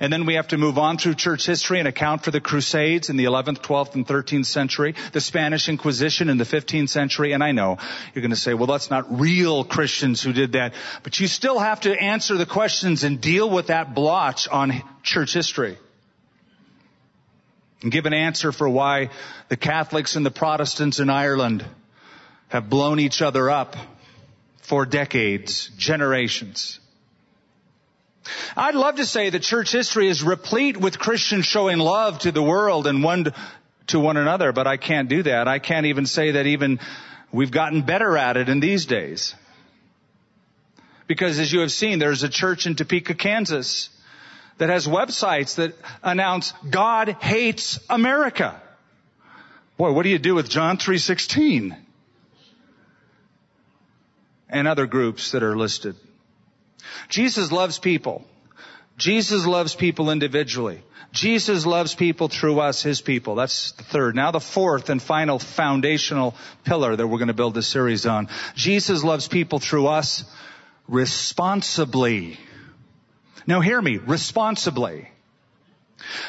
And 0.00 0.12
then 0.12 0.26
we 0.26 0.34
have 0.34 0.48
to 0.48 0.58
move 0.58 0.78
on 0.78 0.98
through 0.98 1.14
church 1.14 1.46
history 1.46 1.78
and 1.78 1.88
account 1.88 2.22
for 2.22 2.30
the 2.30 2.40
Crusades 2.40 3.08
in 3.08 3.16
the 3.16 3.24
11th, 3.24 3.60
12th, 3.60 3.94
and 3.94 4.06
13th 4.06 4.46
century, 4.46 4.94
the 5.12 5.20
Spanish 5.20 5.68
Inquisition 5.68 6.28
in 6.28 6.36
the 6.36 6.44
15th 6.44 6.90
century. 6.90 7.32
And 7.32 7.42
I 7.42 7.52
know 7.52 7.78
you're 8.14 8.22
going 8.22 8.30
to 8.30 8.36
say, 8.36 8.54
well, 8.54 8.66
that's 8.66 8.90
not 8.90 9.20
real 9.20 9.64
Christians 9.64 10.22
who 10.22 10.32
did 10.32 10.52
that. 10.52 10.74
But 11.02 11.18
you 11.18 11.26
still 11.26 11.58
have 11.58 11.80
to 11.82 11.94
answer 11.98 12.36
the 12.36 12.46
questions 12.46 13.04
and 13.04 13.20
deal 13.20 13.48
with 13.48 13.68
that 13.68 13.94
blotch 13.94 14.48
on 14.48 14.82
church 15.02 15.32
history 15.32 15.78
and 17.82 17.92
give 17.92 18.06
an 18.06 18.14
answer 18.14 18.52
for 18.52 18.68
why 18.68 19.10
the 19.48 19.56
Catholics 19.56 20.16
and 20.16 20.24
the 20.24 20.30
Protestants 20.30 20.98
in 20.98 21.10
Ireland 21.10 21.64
have 22.48 22.70
blown 22.70 23.00
each 23.00 23.22
other 23.22 23.50
up 23.50 23.76
for 24.62 24.86
decades, 24.86 25.70
generations. 25.76 26.80
I'd 28.56 28.74
love 28.74 28.96
to 28.96 29.06
say 29.06 29.30
that 29.30 29.42
church 29.42 29.72
history 29.72 30.08
is 30.08 30.22
replete 30.22 30.76
with 30.76 30.98
Christians 30.98 31.46
showing 31.46 31.78
love 31.78 32.18
to 32.20 32.32
the 32.32 32.42
world 32.42 32.86
and 32.86 33.02
one 33.04 33.32
to 33.88 34.00
one 34.00 34.16
another, 34.16 34.52
but 34.52 34.66
I 34.66 34.76
can't 34.76 35.08
do 35.08 35.22
that. 35.22 35.46
I 35.46 35.60
can't 35.60 35.86
even 35.86 36.06
say 36.06 36.32
that 36.32 36.46
even 36.46 36.80
we've 37.30 37.52
gotten 37.52 37.82
better 37.82 38.16
at 38.18 38.36
it 38.36 38.48
in 38.48 38.58
these 38.58 38.86
days. 38.86 39.34
Because 41.06 41.38
as 41.38 41.52
you 41.52 41.60
have 41.60 41.70
seen, 41.70 42.00
there's 42.00 42.24
a 42.24 42.28
church 42.28 42.66
in 42.66 42.74
Topeka, 42.74 43.14
Kansas 43.14 43.90
that 44.58 44.70
has 44.70 44.86
websites 44.86 45.56
that 45.56 45.74
announce 46.02 46.52
God 46.68 47.16
hates 47.20 47.78
America. 47.90 48.60
Boy, 49.76 49.92
what 49.92 50.04
do 50.04 50.08
you 50.08 50.18
do 50.18 50.34
with 50.34 50.48
John 50.48 50.78
3:16? 50.78 51.76
And 54.48 54.68
other 54.68 54.86
groups 54.86 55.32
that 55.32 55.42
are 55.42 55.56
listed. 55.56 55.96
Jesus 57.08 57.52
loves 57.52 57.78
people. 57.78 58.24
Jesus 58.96 59.44
loves 59.44 59.74
people 59.74 60.10
individually. 60.10 60.82
Jesus 61.12 61.66
loves 61.66 61.94
people 61.94 62.28
through 62.28 62.60
us, 62.60 62.82
His 62.82 63.00
people. 63.00 63.34
That's 63.34 63.72
the 63.72 63.82
third. 63.82 64.14
Now 64.14 64.30
the 64.30 64.40
fourth 64.40 64.88
and 64.88 65.02
final 65.02 65.38
foundational 65.38 66.34
pillar 66.64 66.94
that 66.94 67.06
we're 67.06 67.18
going 67.18 67.28
to 67.28 67.34
build 67.34 67.54
this 67.54 67.68
series 67.68 68.06
on. 68.06 68.28
Jesus 68.54 69.02
loves 69.04 69.28
people 69.28 69.58
through 69.58 69.88
us 69.88 70.24
responsibly. 70.88 72.38
Now 73.46 73.60
hear 73.60 73.80
me, 73.80 73.98
responsibly. 73.98 75.08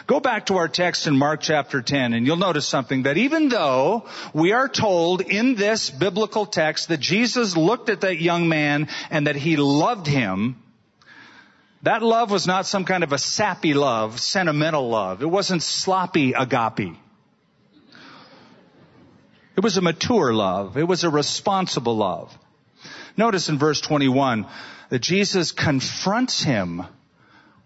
Go 0.06 0.20
back 0.20 0.46
to 0.48 0.58
our 0.58 0.68
text 0.68 1.08
in 1.08 1.18
Mark 1.18 1.42
chapter 1.42 1.82
10 1.82 2.14
and 2.14 2.26
you'll 2.26 2.38
notice 2.38 2.68
something 2.68 3.04
that 3.04 3.18
even 3.18 3.50
though 3.50 4.06
we 4.34 4.54
are 4.54 4.70
told 4.70 5.22
in 5.22 5.56
this 5.56 5.90
biblical 5.90 6.46
text 6.46 6.88
that 6.88 7.00
Jesus 7.00 7.58
looked 7.58 7.90
at 7.90 8.02
that 8.02 8.22
young 8.22 8.48
man 8.48 8.88
and 9.10 9.28
that 9.28 9.36
he 9.36 9.58
loved 9.58 10.08
him, 10.08 10.62
that 11.84 12.02
love 12.02 12.32
was 12.32 12.48
not 12.48 12.66
some 12.66 12.86
kind 12.86 13.04
of 13.04 13.12
a 13.12 13.18
sappy 13.18 13.74
love, 13.74 14.20
sentimental 14.20 14.90
love. 14.90 15.22
It 15.22 15.30
wasn't 15.30 15.64
sloppy 15.64 16.34
agape. 16.34 16.96
It 19.56 19.64
was 19.64 19.78
a 19.78 19.82
mature 19.82 20.34
love. 20.34 20.78
It 20.78 20.88
was 20.88 21.04
a 21.04 21.10
responsible 21.10 21.98
love. 21.98 22.36
Notice 23.16 23.50
in 23.50 23.58
verse 23.58 23.82
21 23.82 24.46
that 24.90 25.00
Jesus 25.00 25.52
confronts 25.52 26.44
him 26.44 26.86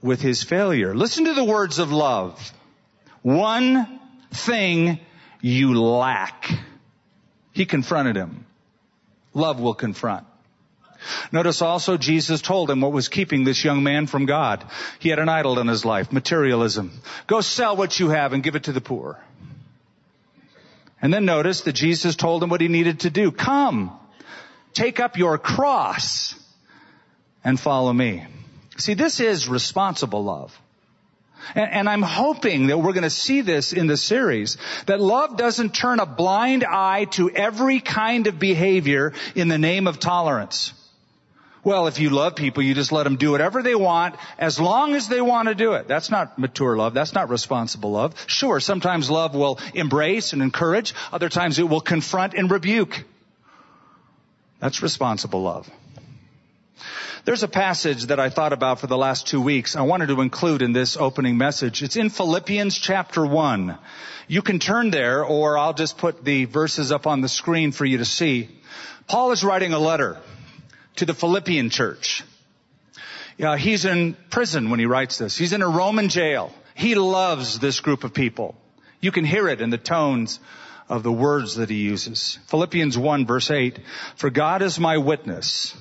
with 0.02 0.22
his 0.22 0.44
failure. 0.44 0.96
Listen 0.96 1.26
to 1.26 1.34
the 1.34 1.44
words 1.44 1.80
of 1.80 1.92
love. 1.92 2.54
One 3.22 4.00
thing 4.32 5.00
you 5.42 5.80
lack. 5.80 6.52
He 7.52 7.66
confronted 7.66 8.16
him. 8.16 8.46
Love 9.34 9.60
will 9.60 9.74
confront. 9.74 10.26
Notice 11.32 11.62
also 11.62 11.98
Jesus 11.98 12.42
told 12.42 12.70
him 12.70 12.82
what 12.82 12.92
was 12.92 13.08
keeping 13.08 13.44
this 13.44 13.64
young 13.64 13.84
man 13.84 14.08
from 14.08 14.26
God. 14.26 14.64
He 15.00 15.10
had 15.10 15.20
an 15.20 15.30
idol 15.30 15.60
in 15.60 15.68
his 15.68 15.84
life, 15.84 16.12
materialism. 16.12 16.92
Go 17.28 17.42
sell 17.42 17.76
what 17.76 18.00
you 18.00 18.10
have 18.10 18.34
and 18.34 18.44
give 18.44 18.56
it 18.56 18.66
to 18.66 18.72
the 18.72 18.82
poor. 18.82 19.20
And 21.02 21.12
then 21.12 21.26
notice 21.26 21.62
that 21.62 21.74
Jesus 21.74 22.16
told 22.16 22.44
him 22.44 22.50
what 22.50 22.62
he 22.62 22.68
needed 22.68 23.02
to 23.02 23.10
do. 23.10 23.32
Come, 23.32 23.98
take 24.74 25.00
up 25.00 25.18
your 25.18 25.40
cross 25.40 26.36
and 27.44 27.60
follow 27.60 27.92
me. 27.92 28.26
See, 28.82 28.96
this 28.96 29.20
is 29.20 29.48
responsible 29.48 30.24
love. 30.24 30.60
And, 31.54 31.72
and, 31.72 31.90
I'm 31.90 32.02
hoping 32.02 32.68
that 32.68 32.80
we're 32.80 32.94
going 32.94 33.04
to 33.04 33.10
see 33.10 33.42
this 33.42 33.74
in 33.74 33.86
the 33.88 33.98
series, 33.98 34.58
that 34.88 35.00
love 35.00 35.38
doesn't 35.38 35.76
turn 35.76 36.00
a 36.00 36.06
blind 36.06 36.64
eye 36.64 37.06
to 37.12 37.30
every 37.30 37.80
kind 37.80 38.28
of 38.28 38.40
behavior 38.40 39.14
in 39.36 39.48
the 39.48 39.58
name 39.58 39.88
of 39.88 40.00
tolerance. 40.00 40.74
Well, 41.64 41.86
if 41.86 42.00
you 42.00 42.10
love 42.10 42.36
people, 42.36 42.64
you 42.64 42.74
just 42.74 42.92
let 42.92 43.04
them 43.04 43.18
do 43.18 43.32
whatever 43.32 43.62
they 43.62 43.76
want 43.76 44.16
as 44.40 44.60
long 44.60 44.96
as 44.96 45.08
they 45.08 45.22
want 45.22 45.48
to 45.48 45.54
do 45.54 45.74
it. 45.74 45.88
That's 45.88 46.10
not 46.10 46.40
mature 46.40 46.76
love. 46.76 46.96
That's 46.96 47.14
not 47.14 47.30
responsible 47.30 47.92
love. 47.92 48.16
Sure, 48.28 48.60
sometimes 48.60 49.12
love 49.12 49.36
will 49.36 49.60
embrace 49.76 50.34
and 50.34 50.42
encourage. 50.42 50.96
Other 51.12 51.30
times 51.30 51.60
it 51.60 51.70
will 51.70 51.82
confront 51.82 52.34
and 52.34 52.50
rebuke. 52.50 53.04
That's 54.60 54.82
responsible 54.82 55.44
love. 55.44 55.70
There's 57.24 57.44
a 57.44 57.48
passage 57.48 58.08
that 58.08 58.20
I 58.20 58.32
thought 58.32 58.52
about 58.52 58.80
for 58.80 58.88
the 58.88 58.98
last 58.98 59.28
two 59.28 59.42
weeks. 59.42 59.76
I 59.76 59.84
wanted 59.84 60.08
to 60.08 60.22
include 60.22 60.64
in 60.64 60.74
this 60.74 60.98
opening 60.98 61.38
message. 61.38 61.84
It's 61.84 61.96
in 61.96 62.10
Philippians 62.10 62.76
chapter 62.76 63.24
one. 63.24 63.78
You 64.28 64.42
can 64.42 64.58
turn 64.58 64.90
there 64.90 65.24
or 65.24 65.56
I'll 65.56 65.76
just 65.76 66.00
put 66.00 66.26
the 66.26 66.46
verses 66.46 66.92
up 66.92 67.06
on 67.06 67.22
the 67.22 67.30
screen 67.30 67.74
for 67.74 67.86
you 67.86 68.00
to 68.00 68.06
see. 68.06 68.50
Paul 69.08 69.34
is 69.34 69.44
writing 69.44 69.72
a 69.72 69.78
letter 69.78 70.18
to 70.96 71.06
the 71.06 71.14
Philippian 71.14 71.70
church. 71.70 72.24
Yeah, 73.38 73.56
he's 73.56 73.86
in 73.86 74.16
prison 74.32 74.72
when 74.72 74.80
he 74.80 74.88
writes 74.88 75.20
this. 75.20 75.38
He's 75.38 75.54
in 75.54 75.62
a 75.62 75.70
Roman 75.70 76.10
jail. 76.10 76.52
He 76.74 76.96
loves 76.96 77.60
this 77.60 77.82
group 77.82 78.04
of 78.04 78.16
people. 78.16 78.56
You 79.00 79.12
can 79.12 79.26
hear 79.26 79.48
it 79.48 79.62
in 79.62 79.70
the 79.70 79.78
tones 79.78 80.40
of 80.90 81.04
the 81.04 81.12
words 81.12 81.58
that 81.58 81.70
he 81.70 81.82
uses. 81.82 82.40
Philippians 82.48 82.98
1 82.98 83.28
verse 83.28 83.52
8, 83.52 83.78
for 84.16 84.32
God 84.32 84.64
is 84.64 84.80
my 84.80 84.98
witness 84.98 85.78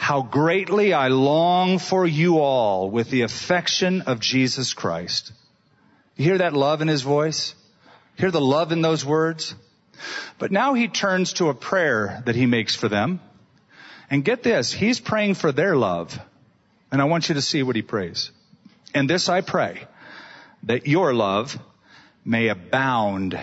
how 0.00 0.22
greatly 0.22 0.94
I 0.94 1.08
long 1.08 1.78
for 1.78 2.06
you 2.06 2.38
all 2.38 2.90
with 2.90 3.10
the 3.10 3.20
affection 3.20 4.00
of 4.00 4.18
Jesus 4.18 4.72
Christ. 4.72 5.30
You 6.16 6.24
hear 6.24 6.38
that 6.38 6.54
love 6.54 6.80
in 6.80 6.88
his 6.88 7.02
voice? 7.02 7.54
Hear 8.16 8.30
the 8.30 8.40
love 8.40 8.72
in 8.72 8.80
those 8.80 9.04
words? 9.04 9.54
But 10.38 10.52
now 10.52 10.72
he 10.72 10.88
turns 10.88 11.34
to 11.34 11.50
a 11.50 11.54
prayer 11.54 12.22
that 12.24 12.34
he 12.34 12.46
makes 12.46 12.74
for 12.74 12.88
them. 12.88 13.20
And 14.08 14.24
get 14.24 14.42
this, 14.42 14.72
he's 14.72 14.98
praying 14.98 15.34
for 15.34 15.52
their 15.52 15.76
love. 15.76 16.18
And 16.90 17.02
I 17.02 17.04
want 17.04 17.28
you 17.28 17.34
to 17.34 17.42
see 17.42 17.62
what 17.62 17.76
he 17.76 17.82
prays. 17.82 18.30
And 18.94 19.08
this 19.08 19.28
I 19.28 19.42
pray, 19.42 19.86
that 20.62 20.86
your 20.86 21.12
love 21.12 21.58
may 22.24 22.48
abound 22.48 23.38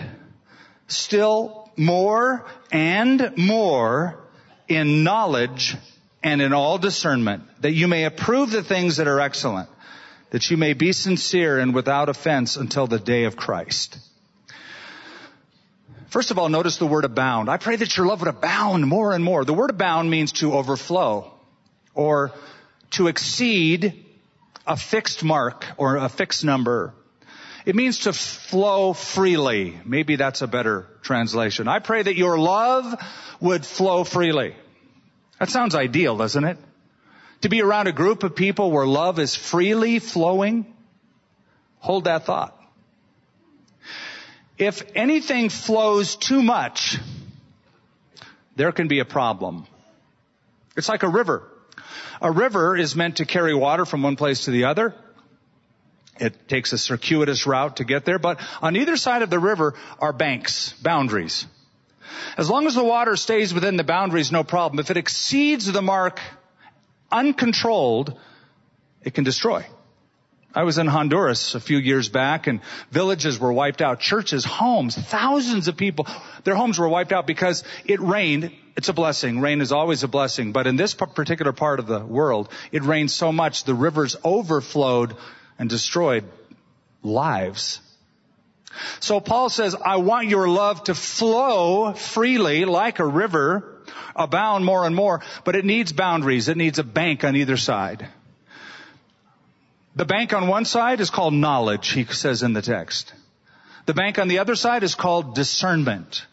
still 0.88 1.70
more 1.76 2.44
and 2.72 3.32
more 3.36 4.18
in 4.66 5.04
knowledge 5.04 5.76
and 6.22 6.42
in 6.42 6.52
all 6.52 6.78
discernment, 6.78 7.44
that 7.60 7.72
you 7.72 7.88
may 7.88 8.04
approve 8.04 8.50
the 8.50 8.62
things 8.62 8.96
that 8.96 9.08
are 9.08 9.20
excellent, 9.20 9.68
that 10.30 10.50
you 10.50 10.56
may 10.56 10.72
be 10.72 10.92
sincere 10.92 11.58
and 11.58 11.74
without 11.74 12.08
offense 12.08 12.56
until 12.56 12.86
the 12.86 12.98
day 12.98 13.24
of 13.24 13.36
Christ. 13.36 13.98
First 16.08 16.30
of 16.30 16.38
all, 16.38 16.48
notice 16.48 16.78
the 16.78 16.86
word 16.86 17.04
abound. 17.04 17.50
I 17.50 17.58
pray 17.58 17.76
that 17.76 17.96
your 17.96 18.06
love 18.06 18.20
would 18.20 18.28
abound 18.28 18.86
more 18.86 19.12
and 19.12 19.22
more. 19.22 19.44
The 19.44 19.54
word 19.54 19.70
abound 19.70 20.10
means 20.10 20.32
to 20.32 20.54
overflow 20.54 21.32
or 21.94 22.32
to 22.92 23.08
exceed 23.08 24.04
a 24.66 24.76
fixed 24.76 25.22
mark 25.22 25.66
or 25.76 25.96
a 25.96 26.08
fixed 26.08 26.44
number. 26.44 26.94
It 27.66 27.76
means 27.76 28.00
to 28.00 28.14
flow 28.14 28.94
freely. 28.94 29.78
Maybe 29.84 30.16
that's 30.16 30.40
a 30.40 30.46
better 30.46 30.86
translation. 31.02 31.68
I 31.68 31.80
pray 31.80 32.02
that 32.02 32.16
your 32.16 32.38
love 32.38 32.94
would 33.40 33.66
flow 33.66 34.04
freely. 34.04 34.54
That 35.38 35.50
sounds 35.50 35.74
ideal, 35.74 36.16
doesn't 36.16 36.44
it? 36.44 36.58
To 37.42 37.48
be 37.48 37.62
around 37.62 37.86
a 37.86 37.92
group 37.92 38.22
of 38.24 38.34
people 38.34 38.70
where 38.70 38.86
love 38.86 39.18
is 39.18 39.36
freely 39.36 40.00
flowing. 40.00 40.66
Hold 41.78 42.04
that 42.04 42.24
thought. 42.24 42.54
If 44.58 44.82
anything 44.96 45.50
flows 45.50 46.16
too 46.16 46.42
much, 46.42 46.98
there 48.56 48.72
can 48.72 48.88
be 48.88 48.98
a 48.98 49.04
problem. 49.04 49.66
It's 50.76 50.88
like 50.88 51.04
a 51.04 51.08
river. 51.08 51.48
A 52.20 52.32
river 52.32 52.76
is 52.76 52.96
meant 52.96 53.18
to 53.18 53.24
carry 53.24 53.54
water 53.54 53.86
from 53.86 54.02
one 54.02 54.16
place 54.16 54.46
to 54.46 54.50
the 54.50 54.64
other. 54.64 54.96
It 56.18 56.48
takes 56.48 56.72
a 56.72 56.78
circuitous 56.78 57.46
route 57.46 57.76
to 57.76 57.84
get 57.84 58.04
there, 58.04 58.18
but 58.18 58.40
on 58.60 58.74
either 58.74 58.96
side 58.96 59.22
of 59.22 59.30
the 59.30 59.38
river 59.38 59.74
are 60.00 60.12
banks, 60.12 60.72
boundaries. 60.82 61.46
As 62.36 62.48
long 62.48 62.66
as 62.66 62.74
the 62.74 62.84
water 62.84 63.16
stays 63.16 63.52
within 63.52 63.76
the 63.76 63.84
boundaries, 63.84 64.32
no 64.32 64.44
problem. 64.44 64.80
If 64.80 64.90
it 64.90 64.96
exceeds 64.96 65.70
the 65.70 65.82
mark 65.82 66.20
uncontrolled, 67.10 68.18
it 69.02 69.14
can 69.14 69.24
destroy. 69.24 69.64
I 70.54 70.62
was 70.62 70.78
in 70.78 70.86
Honduras 70.86 71.54
a 71.54 71.60
few 71.60 71.78
years 71.78 72.08
back 72.08 72.46
and 72.46 72.60
villages 72.90 73.38
were 73.38 73.52
wiped 73.52 73.82
out, 73.82 74.00
churches, 74.00 74.44
homes, 74.44 74.96
thousands 74.96 75.68
of 75.68 75.76
people, 75.76 76.06
their 76.44 76.54
homes 76.54 76.78
were 76.78 76.88
wiped 76.88 77.12
out 77.12 77.26
because 77.26 77.64
it 77.84 78.00
rained. 78.00 78.50
It's 78.76 78.88
a 78.88 78.94
blessing. 78.94 79.40
Rain 79.40 79.60
is 79.60 79.72
always 79.72 80.02
a 80.04 80.08
blessing. 80.08 80.52
But 80.52 80.66
in 80.66 80.76
this 80.76 80.94
particular 80.94 81.52
part 81.52 81.80
of 81.80 81.86
the 81.86 82.00
world, 82.00 82.48
it 82.72 82.82
rained 82.82 83.10
so 83.10 83.30
much 83.30 83.64
the 83.64 83.74
rivers 83.74 84.16
overflowed 84.24 85.16
and 85.58 85.68
destroyed 85.68 86.24
lives. 87.02 87.80
So 89.00 89.20
Paul 89.20 89.48
says, 89.48 89.74
I 89.74 89.96
want 89.96 90.28
your 90.28 90.48
love 90.48 90.84
to 90.84 90.94
flow 90.94 91.92
freely 91.92 92.64
like 92.64 92.98
a 92.98 93.06
river, 93.06 93.82
abound 94.14 94.64
more 94.64 94.86
and 94.86 94.94
more, 94.94 95.22
but 95.44 95.56
it 95.56 95.64
needs 95.64 95.92
boundaries. 95.92 96.48
It 96.48 96.56
needs 96.56 96.78
a 96.78 96.84
bank 96.84 97.24
on 97.24 97.36
either 97.36 97.56
side. 97.56 98.08
The 99.96 100.04
bank 100.04 100.32
on 100.32 100.48
one 100.48 100.64
side 100.64 101.00
is 101.00 101.10
called 101.10 101.34
knowledge, 101.34 101.88
he 101.88 102.04
says 102.04 102.42
in 102.42 102.52
the 102.52 102.62
text. 102.62 103.12
The 103.86 103.94
bank 103.94 104.18
on 104.18 104.28
the 104.28 104.38
other 104.38 104.54
side 104.54 104.82
is 104.82 104.94
called 104.94 105.34
discernment. 105.34 106.26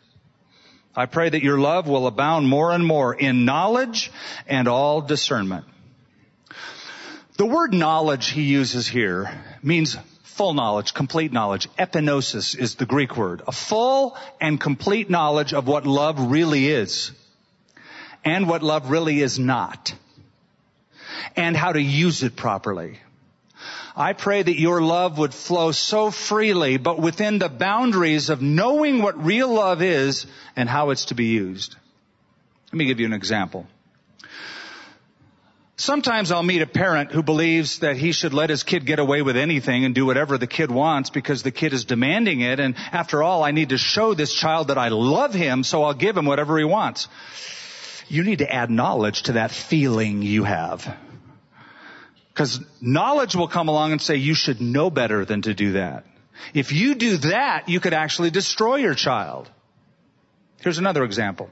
I 0.96 1.08
pray 1.08 1.30
that 1.30 1.44
your 1.44 1.58
love 1.58 1.88
will 1.88 2.08
abound 2.08 2.48
more 2.48 2.72
and 2.72 2.86
more 2.86 3.14
in 3.14 3.46
knowledge 3.46 4.12
and 4.48 4.68
all 4.68 5.02
discernment. 5.02 5.66
The 7.38 7.46
word 7.46 7.74
knowledge 7.74 8.30
he 8.30 8.44
uses 8.44 8.88
here 8.88 9.30
means 9.62 9.98
full 10.36 10.54
knowledge, 10.54 10.94
complete 10.94 11.32
knowledge. 11.32 11.70
Epignosis 11.80 12.58
is 12.58 12.76
the 12.76 12.86
Greek 12.86 13.16
word. 13.16 13.42
A 13.48 13.54
full 13.54 14.18
and 14.42 14.60
complete 14.60 15.10
knowledge 15.10 15.54
of 15.54 15.66
what 15.66 15.88
love 15.88 16.20
really 16.30 16.68
is 16.68 17.12
and 18.26 18.50
what 18.50 18.62
love 18.62 18.90
really 18.90 19.22
is 19.22 19.40
not 19.40 19.94
and 21.38 21.56
how 21.56 21.72
to 21.72 21.82
use 21.82 22.22
it 22.22 22.36
properly. 22.36 23.00
I 23.96 24.12
pray 24.12 24.44
that 24.44 24.60
your 24.60 24.82
love 24.82 25.18
would 25.20 25.34
flow 25.34 25.72
so 25.72 26.12
freely, 26.12 26.76
but 26.76 27.00
within 27.00 27.40
the 27.40 27.48
boundaries 27.48 28.30
of 28.30 28.42
knowing 28.42 29.02
what 29.02 29.24
real 29.24 29.54
love 29.54 29.82
is 29.82 30.28
and 30.58 30.68
how 30.68 30.90
it's 30.90 31.06
to 31.06 31.16
be 31.16 31.28
used. 31.28 31.78
Let 32.74 32.78
me 32.78 32.86
give 32.88 33.00
you 33.00 33.06
an 33.06 33.14
example. 33.14 33.68
Sometimes 35.78 36.32
I'll 36.32 36.42
meet 36.42 36.62
a 36.62 36.68
parent 36.68 37.12
who 37.12 37.22
believes 37.22 37.80
that 37.80 37.98
he 37.98 38.14
should 38.14 38.34
let 38.34 38.50
his 38.50 38.64
kid 38.64 38.86
get 38.86 39.00
away 39.00 39.22
with 39.22 39.36
anything 39.36 39.84
and 39.84 39.94
do 39.94 40.06
whatever 40.06 40.38
the 40.38 40.48
kid 40.48 40.72
wants 40.72 41.10
because 41.10 41.44
the 41.44 41.52
kid 41.52 41.74
is 41.74 41.84
demanding 41.84 42.40
it. 42.40 42.62
And 42.62 42.76
after 42.94 43.22
all, 43.22 43.44
I 43.44 43.52
need 43.52 43.70
to 43.70 43.78
show 43.78 44.14
this 44.14 44.34
child 44.34 44.70
that 44.70 44.78
I 44.78 44.88
love 44.88 45.34
him, 45.34 45.64
so 45.64 45.84
I'll 45.84 45.94
give 45.94 46.16
him 46.16 46.26
whatever 46.26 46.58
he 46.58 46.64
wants. 46.64 47.10
You 48.08 48.24
need 48.24 48.40
to 48.40 48.50
add 48.50 48.70
knowledge 48.70 49.24
to 49.24 49.34
that 49.34 49.52
feeling 49.52 50.22
you 50.22 50.46
have. 50.46 50.96
Because 52.30 52.62
knowledge 52.80 53.36
will 53.36 53.50
come 53.50 53.68
along 53.68 53.92
and 53.92 54.02
say 54.02 54.16
you 54.16 54.34
should 54.34 54.62
know 54.62 54.90
better 54.90 55.26
than 55.26 55.42
to 55.42 55.54
do 55.54 55.74
that. 55.74 56.06
If 56.54 56.72
you 56.72 56.96
do 56.96 57.18
that, 57.18 57.68
you 57.68 57.82
could 57.82 57.94
actually 57.94 58.30
destroy 58.30 58.78
your 58.78 58.94
child. 58.94 59.50
Here's 60.62 60.78
another 60.78 61.04
example. 61.04 61.50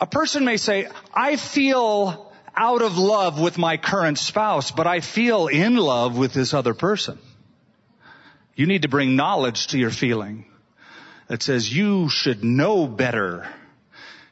A 0.00 0.06
person 0.06 0.44
may 0.44 0.58
say, 0.58 0.88
I 1.12 1.36
feel 1.36 2.27
out 2.58 2.82
of 2.82 2.98
love 2.98 3.40
with 3.40 3.56
my 3.58 3.76
current 3.76 4.18
spouse, 4.18 4.70
but 4.70 4.86
I 4.86 5.00
feel 5.00 5.46
in 5.46 5.76
love 5.76 6.18
with 6.18 6.32
this 6.32 6.52
other 6.52 6.74
person. 6.74 7.18
You 8.56 8.66
need 8.66 8.82
to 8.82 8.88
bring 8.88 9.14
knowledge 9.14 9.68
to 9.68 9.78
your 9.78 9.90
feeling 9.90 10.44
that 11.28 11.42
says 11.42 11.72
you 11.72 12.08
should 12.08 12.42
know 12.42 12.86
better 12.86 13.46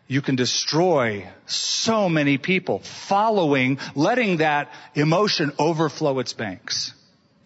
you 0.08 0.22
can 0.22 0.36
destroy 0.36 1.26
so 1.46 2.08
many 2.08 2.38
people 2.38 2.78
following, 2.78 3.78
letting 3.94 4.36
that 4.36 4.72
emotion 4.94 5.52
overflow 5.58 6.20
its 6.20 6.32
banks. 6.32 6.94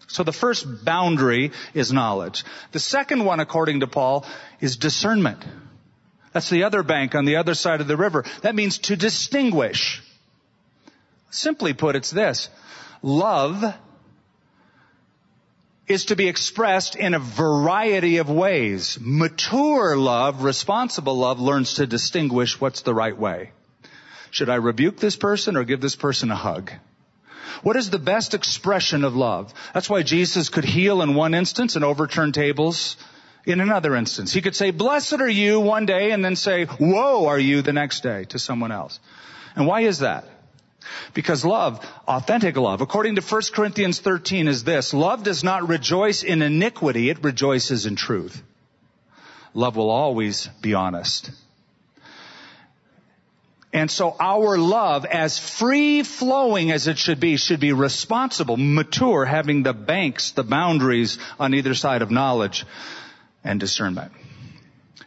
So 0.07 0.23
the 0.23 0.33
first 0.33 0.85
boundary 0.85 1.51
is 1.73 1.91
knowledge. 1.91 2.43
The 2.71 2.79
second 2.79 3.25
one, 3.25 3.39
according 3.39 3.79
to 3.79 3.87
Paul, 3.87 4.25
is 4.59 4.77
discernment. 4.77 5.43
That's 6.33 6.49
the 6.49 6.65
other 6.65 6.83
bank 6.83 7.15
on 7.15 7.25
the 7.25 7.37
other 7.37 7.55
side 7.55 7.81
of 7.81 7.87
the 7.87 7.97
river. 7.97 8.25
That 8.41 8.55
means 8.55 8.77
to 8.79 8.95
distinguish. 8.95 10.03
Simply 11.31 11.73
put, 11.73 11.95
it's 11.95 12.11
this. 12.11 12.49
Love 13.01 13.63
is 15.87 16.05
to 16.05 16.15
be 16.15 16.27
expressed 16.27 16.95
in 16.95 17.13
a 17.13 17.19
variety 17.19 18.17
of 18.17 18.29
ways. 18.29 18.97
Mature 19.01 19.97
love, 19.97 20.43
responsible 20.43 21.15
love, 21.15 21.39
learns 21.39 21.75
to 21.75 21.87
distinguish 21.87 22.61
what's 22.61 22.81
the 22.81 22.93
right 22.93 23.17
way. 23.17 23.51
Should 24.29 24.49
I 24.49 24.55
rebuke 24.55 24.97
this 24.97 25.15
person 25.15 25.57
or 25.57 25.63
give 25.63 25.81
this 25.81 25.95
person 25.95 26.31
a 26.31 26.35
hug? 26.35 26.71
What 27.63 27.75
is 27.75 27.89
the 27.89 27.99
best 27.99 28.33
expression 28.33 29.03
of 29.03 29.15
love? 29.15 29.53
That's 29.73 29.89
why 29.89 30.03
Jesus 30.03 30.49
could 30.49 30.63
heal 30.65 31.01
in 31.01 31.15
one 31.15 31.33
instance 31.33 31.75
and 31.75 31.83
overturn 31.83 32.31
tables 32.31 32.97
in 33.45 33.59
another 33.59 33.95
instance. 33.95 34.31
He 34.31 34.41
could 34.41 34.55
say, 34.55 34.71
blessed 34.71 35.19
are 35.19 35.29
you 35.29 35.59
one 35.59 35.85
day 35.85 36.11
and 36.11 36.23
then 36.23 36.35
say, 36.35 36.67
woe 36.79 37.27
are 37.27 37.39
you 37.39 37.61
the 37.61 37.73
next 37.73 38.03
day 38.03 38.25
to 38.25 38.39
someone 38.39 38.71
else. 38.71 38.99
And 39.55 39.67
why 39.67 39.81
is 39.81 39.99
that? 39.99 40.25
Because 41.13 41.45
love, 41.45 41.85
authentic 42.07 42.57
love, 42.57 42.81
according 42.81 43.15
to 43.15 43.21
1 43.21 43.41
Corinthians 43.53 43.99
13 43.99 44.47
is 44.47 44.63
this, 44.63 44.93
love 44.93 45.23
does 45.23 45.43
not 45.43 45.67
rejoice 45.67 46.23
in 46.23 46.41
iniquity, 46.41 47.09
it 47.09 47.23
rejoices 47.23 47.85
in 47.85 47.95
truth. 47.95 48.41
Love 49.53 49.75
will 49.75 49.89
always 49.89 50.47
be 50.61 50.73
honest. 50.73 51.31
And 53.73 53.89
so 53.89 54.15
our 54.19 54.57
love, 54.57 55.05
as 55.05 55.39
free 55.39 56.03
flowing 56.03 56.71
as 56.71 56.87
it 56.87 56.97
should 56.97 57.19
be, 57.19 57.37
should 57.37 57.61
be 57.61 57.71
responsible, 57.71 58.57
mature, 58.57 59.25
having 59.25 59.63
the 59.63 59.73
banks, 59.73 60.31
the 60.31 60.43
boundaries 60.43 61.17
on 61.39 61.53
either 61.53 61.73
side 61.73 62.01
of 62.01 62.11
knowledge 62.11 62.65
and 63.43 63.59
discernment. 63.59 64.11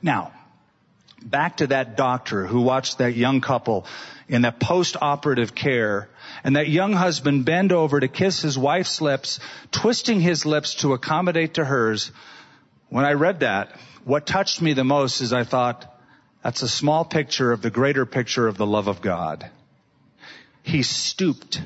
Now, 0.02 0.32
back 1.24 1.58
to 1.58 1.68
that 1.68 1.96
doctor 1.96 2.46
who 2.46 2.60
watched 2.60 2.98
that 2.98 3.14
young 3.14 3.40
couple 3.40 3.86
in 4.28 4.42
that 4.42 4.60
post-operative 4.60 5.54
care 5.54 6.08
and 6.42 6.56
that 6.56 6.68
young 6.68 6.92
husband 6.92 7.44
bend 7.44 7.72
over 7.72 8.00
to 8.00 8.08
kiss 8.08 8.42
his 8.42 8.58
wife's 8.58 9.00
lips, 9.00 9.40
twisting 9.70 10.20
his 10.20 10.46
lips 10.46 10.76
to 10.76 10.92
accommodate 10.92 11.54
to 11.54 11.64
hers. 11.64 12.12
When 12.88 13.04
I 13.04 13.12
read 13.12 13.40
that, 13.40 13.76
what 14.04 14.26
touched 14.26 14.60
me 14.60 14.74
the 14.74 14.84
most 14.84 15.20
is 15.20 15.32
I 15.32 15.44
thought, 15.44 15.90
that's 16.42 16.62
a 16.62 16.68
small 16.68 17.04
picture 17.04 17.52
of 17.52 17.62
the 17.62 17.70
greater 17.70 18.04
picture 18.04 18.46
of 18.46 18.58
the 18.58 18.66
love 18.66 18.86
of 18.86 19.00
God. 19.00 19.50
He 20.62 20.82
stooped 20.82 21.60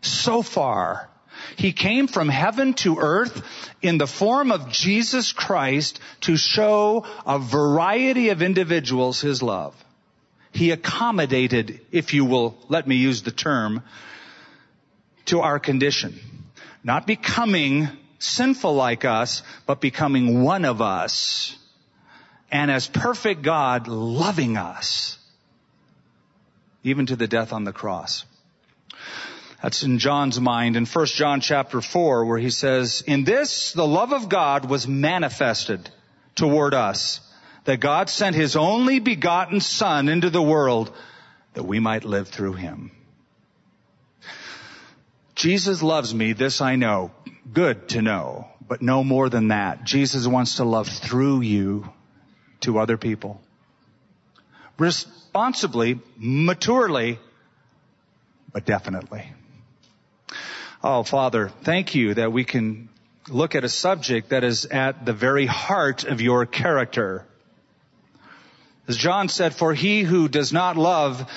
so 0.00 0.42
far. 0.42 1.08
He 1.56 1.72
came 1.72 2.06
from 2.06 2.28
heaven 2.28 2.74
to 2.74 2.98
earth 2.98 3.42
in 3.80 3.98
the 3.98 4.06
form 4.06 4.52
of 4.52 4.70
Jesus 4.70 5.32
Christ 5.32 6.00
to 6.22 6.36
show 6.36 7.06
a 7.26 7.38
variety 7.38 8.30
of 8.30 8.42
individuals 8.42 9.20
his 9.20 9.42
love. 9.42 9.74
He 10.52 10.70
accommodated, 10.70 11.80
if 11.90 12.12
you 12.14 12.24
will 12.24 12.56
let 12.68 12.86
me 12.86 12.96
use 12.96 13.22
the 13.22 13.30
term, 13.30 13.82
to 15.26 15.40
our 15.40 15.58
condition. 15.58 16.18
Not 16.84 17.06
becoming 17.06 17.88
sinful 18.18 18.74
like 18.74 19.04
us, 19.04 19.42
but 19.66 19.80
becoming 19.80 20.42
one 20.42 20.64
of 20.64 20.82
us. 20.82 21.56
And 22.50 22.70
as 22.70 22.86
perfect 22.86 23.42
God, 23.42 23.88
loving 23.88 24.56
us. 24.56 25.18
Even 26.84 27.06
to 27.06 27.16
the 27.16 27.28
death 27.28 27.52
on 27.52 27.64
the 27.64 27.72
cross. 27.72 28.24
That's 29.62 29.84
in 29.84 30.00
John's 30.00 30.40
mind 30.40 30.76
in 30.76 30.86
1 30.86 31.06
John 31.06 31.40
chapter 31.40 31.80
4 31.80 32.24
where 32.24 32.38
he 32.38 32.50
says, 32.50 33.04
In 33.06 33.22
this 33.22 33.72
the 33.72 33.86
love 33.86 34.12
of 34.12 34.28
God 34.28 34.68
was 34.68 34.88
manifested 34.88 35.88
toward 36.34 36.74
us 36.74 37.20
that 37.64 37.78
God 37.78 38.10
sent 38.10 38.34
his 38.34 38.56
only 38.56 38.98
begotten 38.98 39.60
son 39.60 40.08
into 40.08 40.30
the 40.30 40.42
world 40.42 40.92
that 41.54 41.62
we 41.62 41.78
might 41.78 42.04
live 42.04 42.26
through 42.26 42.54
him. 42.54 42.90
Jesus 45.36 45.80
loves 45.80 46.12
me, 46.12 46.32
this 46.32 46.60
I 46.60 46.74
know. 46.74 47.12
Good 47.52 47.90
to 47.90 48.02
know, 48.02 48.48
but 48.66 48.82
no 48.82 49.04
more 49.04 49.28
than 49.28 49.48
that. 49.48 49.84
Jesus 49.84 50.26
wants 50.26 50.56
to 50.56 50.64
love 50.64 50.88
through 50.88 51.42
you 51.42 51.88
to 52.62 52.80
other 52.80 52.96
people. 52.96 53.40
Responsibly, 54.76 56.00
maturely, 56.16 57.20
but 58.52 58.64
definitely. 58.64 59.32
Oh, 60.84 61.04
Father, 61.04 61.48
thank 61.62 61.94
you 61.94 62.14
that 62.14 62.32
we 62.32 62.44
can 62.44 62.88
look 63.28 63.54
at 63.54 63.62
a 63.62 63.68
subject 63.68 64.30
that 64.30 64.42
is 64.42 64.64
at 64.66 65.06
the 65.06 65.12
very 65.12 65.46
heart 65.46 66.02
of 66.02 66.20
your 66.20 66.44
character. 66.44 67.24
As 68.88 68.96
John 68.96 69.28
said, 69.28 69.54
for 69.54 69.72
he 69.74 70.02
who 70.02 70.28
does 70.28 70.52
not 70.52 70.76
love 70.76 71.30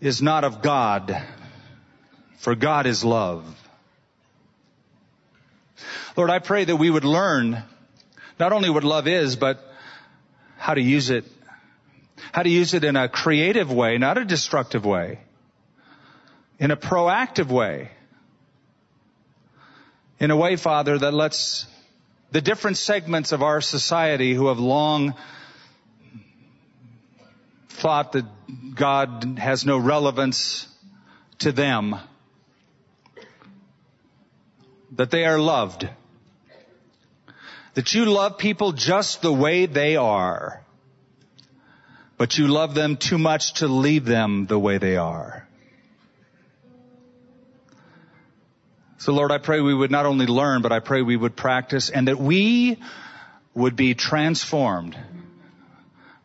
is 0.00 0.22
not 0.22 0.44
of 0.44 0.62
God 0.62 1.22
For 2.38 2.54
God 2.54 2.86
is 2.86 3.04
love. 3.04 3.44
Lord, 6.16 6.30
I 6.30 6.38
pray 6.38 6.64
that 6.64 6.76
we 6.76 6.88
would 6.88 7.04
learn 7.04 7.62
not 8.38 8.52
only 8.52 8.70
what 8.70 8.84
love 8.84 9.08
is, 9.08 9.36
but 9.36 9.60
how 10.56 10.74
to 10.74 10.80
use 10.80 11.10
it. 11.10 11.24
How 12.32 12.42
to 12.42 12.48
use 12.48 12.74
it 12.74 12.84
in 12.84 12.96
a 12.96 13.08
creative 13.08 13.72
way, 13.72 13.98
not 13.98 14.18
a 14.18 14.24
destructive 14.24 14.84
way. 14.84 15.20
In 16.58 16.70
a 16.70 16.76
proactive 16.76 17.48
way. 17.48 17.90
In 20.20 20.30
a 20.30 20.36
way, 20.36 20.56
Father, 20.56 20.98
that 20.98 21.14
lets 21.14 21.66
the 22.32 22.40
different 22.40 22.76
segments 22.76 23.32
of 23.32 23.42
our 23.42 23.60
society 23.60 24.34
who 24.34 24.48
have 24.48 24.58
long 24.58 25.14
thought 27.68 28.12
that 28.12 28.24
God 28.74 29.38
has 29.38 29.64
no 29.64 29.78
relevance 29.78 30.66
to 31.38 31.52
them, 31.52 31.96
that 34.92 35.10
they 35.10 35.24
are 35.24 35.38
loved 35.38 35.88
that 37.78 37.94
you 37.94 38.06
love 38.06 38.38
people 38.38 38.72
just 38.72 39.22
the 39.22 39.32
way 39.32 39.66
they 39.66 39.94
are, 39.94 40.64
but 42.16 42.36
you 42.36 42.48
love 42.48 42.74
them 42.74 42.96
too 42.96 43.18
much 43.18 43.52
to 43.54 43.68
leave 43.68 44.04
them 44.04 44.46
the 44.46 44.58
way 44.58 44.78
they 44.78 44.96
are. 44.96 45.47
So 48.98 49.12
Lord, 49.12 49.30
I 49.30 49.38
pray 49.38 49.60
we 49.60 49.74
would 49.74 49.92
not 49.92 50.06
only 50.06 50.26
learn, 50.26 50.60
but 50.60 50.72
I 50.72 50.80
pray 50.80 51.02
we 51.02 51.16
would 51.16 51.36
practice 51.36 51.88
and 51.88 52.08
that 52.08 52.18
we 52.18 52.78
would 53.54 53.76
be 53.76 53.94
transformed 53.94 54.96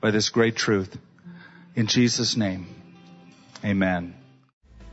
by 0.02 0.10
this 0.10 0.30
great 0.30 0.56
truth. 0.56 0.98
In 1.76 1.86
Jesus' 1.86 2.36
name, 2.36 2.68
amen. 3.64 4.16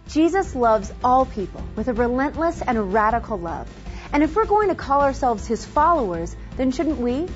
Jesus 0.08 0.54
loves 0.54 0.92
all 1.02 1.24
people 1.24 1.62
with 1.74 1.88
a 1.88 1.94
relentless 1.94 2.60
and 2.60 2.92
radical 2.92 3.38
love. 3.38 3.68
And 4.12 4.22
if 4.22 4.36
we're 4.36 4.44
going 4.44 4.68
to 4.68 4.74
call 4.74 5.00
ourselves 5.00 5.46
his 5.46 5.64
followers, 5.64 6.36
then 6.56 6.72
shouldn't 6.72 6.98
we? 6.98 7.28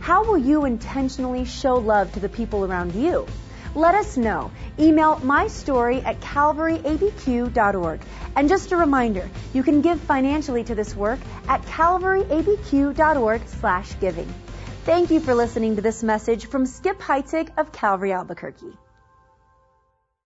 How 0.00 0.24
will 0.24 0.38
you 0.38 0.64
intentionally 0.64 1.44
show 1.44 1.74
love 1.74 2.12
to 2.12 2.20
the 2.20 2.28
people 2.28 2.64
around 2.64 2.94
you? 2.94 3.26
Let 3.74 3.94
us 3.94 4.16
know. 4.16 4.50
Email 4.78 5.18
my 5.20 5.46
story 5.46 6.00
at 6.00 6.20
calvaryabq.org. 6.20 8.00
And 8.36 8.48
just 8.48 8.72
a 8.72 8.76
reminder, 8.76 9.30
you 9.52 9.62
can 9.62 9.80
give 9.80 10.00
financially 10.00 10.64
to 10.64 10.74
this 10.74 10.94
work 10.96 11.20
at 11.48 11.62
calvaryabq.org 11.62 13.46
slash 13.46 13.94
giving. 14.00 14.32
Thank 14.84 15.10
you 15.10 15.20
for 15.20 15.34
listening 15.34 15.76
to 15.76 15.82
this 15.82 16.02
message 16.02 16.46
from 16.46 16.66
Skip 16.66 16.98
Heitzig 16.98 17.50
of 17.56 17.70
Calvary 17.70 18.12
Albuquerque. 18.12 18.76